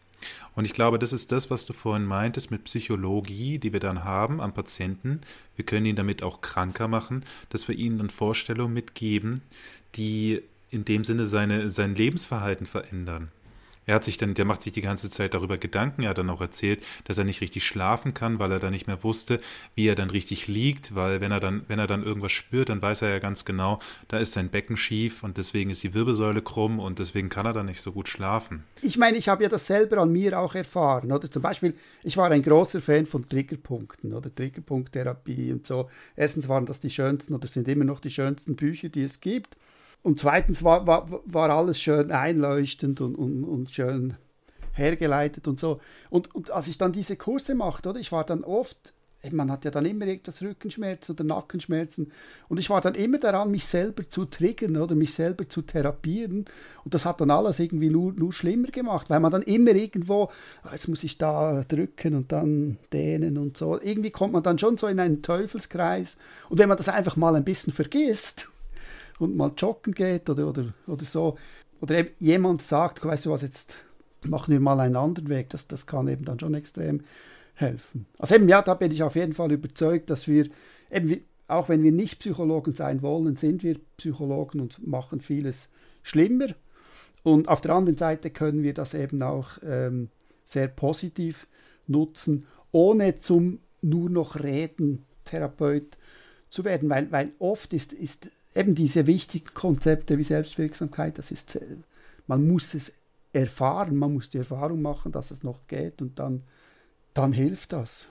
Und 0.55 0.65
ich 0.65 0.73
glaube, 0.73 0.99
das 0.99 1.13
ist 1.13 1.31
das, 1.33 1.51
was 1.51 1.67
du 1.67 1.73
vorhin 1.73 2.05
meintest 2.05 2.51
mit 2.51 2.65
Psychologie, 2.65 3.59
die 3.59 3.73
wir 3.73 3.81
dann 3.81 4.05
haben 4.05 4.41
am 4.41 4.53
Patienten. 4.53 5.21
Wir 5.57 5.65
können 5.65 5.87
ihn 5.87 5.97
damit 5.97 6.23
auch 6.23 6.41
kranker 6.41 6.89
machen, 6.89 7.25
dass 7.51 7.69
wir 7.69 7.77
ihnen 7.77 7.99
dann 7.99 8.11
Vorstellungen 8.11 8.75
mitgeben, 8.75 9.43
die 9.95 10.43
in 10.71 10.85
dem 10.85 11.05
Sinne 11.05 11.27
seine, 11.27 11.71
sein 11.71 11.95
Lebensverhalten 11.95 12.67
verändern. 12.67 13.31
Er 13.89 13.95
hat 13.95 14.05
sich 14.05 14.19
dann, 14.19 14.35
der 14.35 14.45
macht 14.45 14.63
sich 14.63 14.75
die 14.75 14.83
ganze 14.83 15.11
Zeit 15.11 15.33
darüber 15.33 15.57
Gedanken. 15.57 16.03
Er 16.03 16.11
hat 16.11 16.19
dann 16.19 16.29
auch 16.29 16.43
erzählt, 16.43 16.85
dass 17.05 17.17
er 17.17 17.25
nicht 17.25 17.41
richtig 17.41 17.65
schlafen 17.65 18.13
kann, 18.13 18.39
weil 18.39 18.53
er 18.53 18.59
dann 18.59 18.73
nicht 18.73 18.87
mehr 18.87 19.03
wusste, 19.03 19.41
wie 19.75 19.87
er 19.87 19.95
dann 19.95 20.11
richtig 20.11 20.47
liegt, 20.47 20.95
weil 20.95 21.23
wenn 21.23 21.33
er 21.33 21.41
dann, 21.41 21.63
wenn 21.69 21.79
er 21.79 21.87
dann 21.87 22.05
irgendwas 22.05 22.33
spürt, 22.33 22.69
dann 22.69 22.83
weiß 22.83 23.01
er 23.01 23.09
ja 23.09 23.19
ganz 23.19 23.47
genau, 23.47 23.81
da 24.09 24.19
ist 24.19 24.35
sein 24.35 24.51
Becken 24.51 24.77
schief 24.77 25.23
und 25.23 25.39
deswegen 25.39 25.71
ist 25.71 25.83
die 25.83 25.95
Wirbelsäule 25.95 26.43
krumm 26.43 26.81
und 26.81 26.99
deswegen 26.99 27.31
kann 27.31 27.47
er 27.47 27.55
dann 27.55 27.65
nicht 27.65 27.81
so 27.81 27.93
gut 27.93 28.11
schlafen. 28.11 28.63
Ich 28.83 28.99
meine, 28.99 29.17
ich 29.17 29.31
habe 29.31 29.43
ja 29.43 29.49
das 29.49 29.67
selber 29.67 29.97
an 30.03 30.13
mir 30.13 30.39
auch 30.39 30.55
erfahren, 30.55 31.11
oder? 31.11 31.31
Zum 31.31 31.41
Beispiel, 31.41 31.73
ich 32.03 32.19
war 32.19 32.31
ein 32.31 32.43
großer 32.43 32.83
Fan 32.83 33.07
von 33.07 33.27
Triggerpunkten 33.27 34.13
oder 34.13 34.35
Triggerpunkttherapie 34.35 35.51
und 35.51 35.67
so. 35.67 35.89
Erstens 36.15 36.47
waren 36.51 36.67
das 36.67 36.81
die 36.81 36.91
schönsten 36.91 37.35
oder 37.35 37.49
sind 37.49 37.67
immer 37.69 37.87
noch 37.87 38.01
die 38.01 38.11
schönsten 38.11 38.55
Bücher, 38.55 38.91
die 38.91 39.05
es 39.05 39.21
gibt. 39.21 39.57
Und 40.03 40.19
zweitens 40.19 40.63
war, 40.63 40.87
war, 40.87 41.09
war 41.25 41.51
alles 41.51 41.81
schön 41.81 42.11
einleuchtend 42.11 43.01
und, 43.01 43.15
und, 43.17 43.45
und 43.45 43.71
schön 43.71 44.15
hergeleitet 44.73 45.49
und 45.49 45.59
so. 45.59 45.81
Und, 46.09 46.35
und 46.35 46.51
als 46.51 46.69
ich 46.69 46.79
dann 46.79 46.93
diese 46.93 47.17
Kurse 47.17 47.55
machte, 47.55 47.91
oder, 47.91 47.99
ich 47.99 48.13
war 48.13 48.25
dann 48.25 48.45
oft, 48.45 48.95
man 49.33 49.51
hat 49.51 49.65
ja 49.65 49.71
dann 49.71 49.85
immer 49.85 50.07
irgendwas 50.07 50.43
Rückenschmerzen 50.43 51.15
oder 51.15 51.25
Nackenschmerzen 51.25 52.13
und 52.49 52.59
ich 52.61 52.71
war 52.71 52.81
dann 52.81 52.95
immer 52.95 53.19
daran, 53.19 53.51
mich 53.51 53.67
selber 53.67 54.09
zu 54.09 54.25
triggern 54.27 54.77
oder 54.77 54.95
mich 54.95 55.13
selber 55.13 55.49
zu 55.49 55.63
therapieren 55.63 56.45
und 56.85 56.95
das 56.95 57.05
hat 57.05 57.21
dann 57.21 57.33
alles 57.33 57.59
irgendwie 57.59 57.91
nur, 57.91 58.13
nur 58.13 58.33
schlimmer 58.33 58.69
gemacht, 58.69 59.11
weil 59.11 59.19
man 59.19 59.33
dann 59.33 59.43
immer 59.43 59.73
irgendwo, 59.73 60.31
ah, 60.63 60.71
jetzt 60.71 60.89
muss 60.89 61.03
ich 61.03 61.19
da 61.19 61.65
drücken 61.67 62.15
und 62.15 62.31
dann 62.31 62.79
dehnen 62.93 63.39
und 63.39 63.57
so. 63.57 63.81
Irgendwie 63.81 64.13
kommt 64.13 64.35
man 64.35 64.45
dann 64.45 64.59
schon 64.59 64.77
so 64.77 64.87
in 64.87 65.01
einen 65.01 65.21
Teufelskreis 65.21 66.17
und 66.49 66.59
wenn 66.59 66.69
man 66.69 66.79
das 66.79 66.89
einfach 66.89 67.17
mal 67.17 67.35
ein 67.35 67.45
bisschen 67.45 67.73
vergisst, 67.73 68.51
und 69.19 69.37
mal 69.37 69.53
joggen 69.57 69.95
geht 69.95 70.29
oder, 70.31 70.49
oder, 70.49 70.73
oder 70.87 71.05
so. 71.05 71.37
Oder 71.81 71.99
eben 71.99 72.11
jemand 72.19 72.63
sagt, 72.63 73.05
weißt 73.05 73.27
du 73.27 73.31
was, 73.31 73.43
jetzt 73.43 73.77
machen 74.25 74.53
wir 74.53 74.61
mal 74.61 74.81
einen 74.81 74.97
anderen 74.97 75.29
Weg. 75.29 75.51
Das, 75.51 75.67
das 75.69 75.87
kann 75.87 76.09
eben 76.09 76.25
dann 76.25 76.41
schon 76.41 76.55
extrem 76.55 77.03
helfen. 77.55 78.07
Also 78.19 78.35
eben, 78.35 78.49
ja, 78.49 78.63
da 78.63 78.75
bin 78.75 78.93
ich 78.93 79.03
auf 79.03 79.17
jeden 79.17 79.33
Fall 79.33 79.53
überzeugt, 79.53 80.11
dass 80.11 80.29
wir, 80.29 80.49
eben, 80.91 81.23
auch 81.47 81.69
wenn 81.69 81.83
wir 81.83 81.93
nicht 81.93 82.19
Psychologen 82.21 82.75
sein 82.75 83.03
wollen, 83.03 83.37
sind 83.37 83.63
wir 83.63 83.79
Psychologen 83.97 84.61
und 84.61 84.87
machen 84.87 85.21
vieles 85.21 85.69
schlimmer. 86.03 86.49
Und 87.23 87.49
auf 87.49 87.61
der 87.61 87.75
anderen 87.75 87.99
Seite 87.99 88.31
können 88.31 88.63
wir 88.63 88.75
das 88.75 88.95
eben 88.95 89.23
auch 89.23 89.59
ähm, 89.65 90.09
sehr 90.45 90.69
positiv 90.69 91.47
nutzen, 91.87 92.47
ohne 92.73 93.19
zum 93.19 93.61
nur 93.83 94.11
noch 94.11 94.41
Reden 94.43 95.05
Therapeut 95.25 95.99
zu 96.49 96.65
werden, 96.65 96.89
weil, 96.89 97.11
weil 97.13 97.33
oft 97.39 97.73
ist, 97.73 97.93
ist 97.93 98.29
eben 98.55 98.75
diese 98.75 99.07
wichtigen 99.07 99.53
Konzepte 99.55 100.19
wie 100.19 100.25
Selbstwirksamkeit, 100.25 101.19
das 101.19 101.31
ist, 101.31 101.59
man 102.27 102.47
muss 102.47 102.75
es 102.75 102.95
erfahren, 103.33 103.97
man 103.97 104.15
muss 104.15 104.31
die 104.31 104.39
Erfahrung 104.39 104.83
machen, 104.83 105.13
dass 105.13 105.31
es 105.31 105.43
noch 105.43 105.67
geht 105.67 106.01
und 106.01 106.19
dann, 106.19 106.43
dann 107.15 107.33
hilft 107.33 107.73
das. 107.73 108.09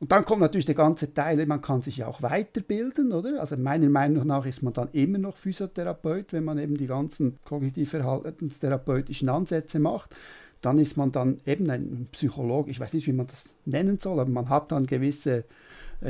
Und 0.00 0.12
dann 0.12 0.24
kommt 0.24 0.40
natürlich 0.40 0.64
der 0.64 0.74
ganze 0.74 1.12
Teil, 1.12 1.44
man 1.44 1.60
kann 1.60 1.82
sich 1.82 1.98
ja 1.98 2.06
auch 2.06 2.22
weiterbilden, 2.22 3.12
oder? 3.12 3.38
Also 3.38 3.58
meiner 3.58 3.90
Meinung 3.90 4.26
nach 4.26 4.46
ist 4.46 4.62
man 4.62 4.72
dann 4.72 4.88
immer 4.92 5.18
noch 5.18 5.36
Physiotherapeut, 5.36 6.32
wenn 6.32 6.44
man 6.44 6.58
eben 6.58 6.74
die 6.76 6.86
ganzen 6.86 7.38
kognitiv-verhaltenstherapeutischen 7.44 9.28
Ansätze 9.28 9.78
macht. 9.78 10.16
Dann 10.62 10.78
ist 10.78 10.96
man 10.96 11.12
dann 11.12 11.40
eben 11.44 11.70
ein 11.70 12.08
Psychologe, 12.12 12.70
ich 12.70 12.80
weiß 12.80 12.94
nicht, 12.94 13.06
wie 13.06 13.12
man 13.12 13.26
das 13.26 13.44
nennen 13.66 13.98
soll, 13.98 14.20
aber 14.20 14.30
man 14.30 14.48
hat 14.48 14.72
dann 14.72 14.86
gewisse 14.86 15.44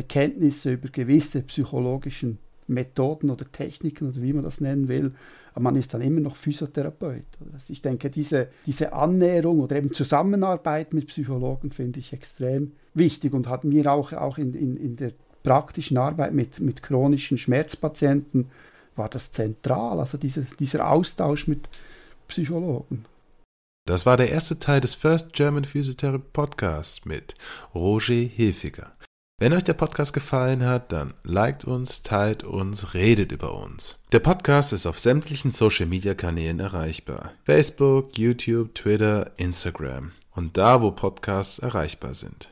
Kenntnisse 0.09 0.75
über 0.75 0.89
gewisse 0.89 1.43
psychologischen 1.43 2.39
Methoden 2.71 3.31
oder 3.31 3.51
Techniken 3.51 4.09
oder 4.09 4.23
wie 4.23 4.33
man 4.33 4.45
das 4.45 4.61
nennen 4.61 4.89
will, 4.89 5.13
aber 5.53 5.65
man 5.65 5.77
ist 5.77 5.93
dann 5.93 6.01
immer 6.01 6.21
noch 6.21 6.37
Physiotherapeut. 6.37 7.25
Also 7.53 7.73
ich 7.73 7.83
denke, 7.83 8.11
diese, 8.11 8.49
diese 8.67 8.93
Annäherung 8.93 9.61
oder 9.61 9.77
eben 9.77 9.93
Zusammenarbeit 9.93 10.95
mit 10.95 11.09
Psychologen 11.09 11.73
finde 11.73 12.01
ich 12.01 12.13
extrem 12.13 12.73
wichtig 12.95 13.35
und 13.35 13.49
hat 13.49 13.65
mir 13.65 13.93
auch, 13.93 14.13
auch 14.13 14.39
in, 14.39 14.55
in, 14.55 14.77
in 14.77 14.97
der 14.97 15.13
praktischen 15.43 15.99
Arbeit 15.99 16.33
mit, 16.33 16.61
mit 16.61 16.83
chronischen 16.83 17.39
Schmerzpatienten 17.39 18.49
war 18.97 19.09
das 19.09 19.33
zentral, 19.33 19.99
also 19.99 20.19
diese, 20.19 20.47
dieser 20.59 20.91
Austausch 20.91 21.49
mit 21.49 21.69
Psychologen. 22.29 23.05
Das 23.87 24.07
war 24.07 24.17
der 24.17 24.31
erste 24.31 24.59
Teil 24.59 24.81
des 24.81 24.95
First 24.95 25.33
German 25.33 25.65
Physiotherapy 25.65 26.25
Podcasts 26.33 27.05
mit 27.05 27.35
Roger 27.75 28.15
Hilfiger. 28.15 28.93
Wenn 29.43 29.55
euch 29.55 29.65
der 29.65 29.73
Podcast 29.73 30.13
gefallen 30.13 30.67
hat, 30.67 30.93
dann 30.93 31.15
liked 31.25 31.65
uns, 31.65 32.03
teilt 32.03 32.45
uns, 32.45 32.93
redet 32.93 33.33
über 33.33 33.55
uns. 33.55 33.99
Der 34.13 34.19
Podcast 34.19 34.75
ist 34.75 34.85
auf 34.85 34.99
sämtlichen 34.99 35.51
Social 35.51 35.87
Media 35.87 36.13
Kanälen 36.13 36.61
erreichbar. 36.61 37.33
Facebook, 37.47 38.19
YouTube, 38.19 38.75
Twitter, 38.75 39.31
Instagram 39.39 40.13
und 40.35 40.59
da, 40.59 40.83
wo 40.83 40.91
Podcasts 40.91 41.59
erreichbar 41.59 42.13
sind. 42.13 42.51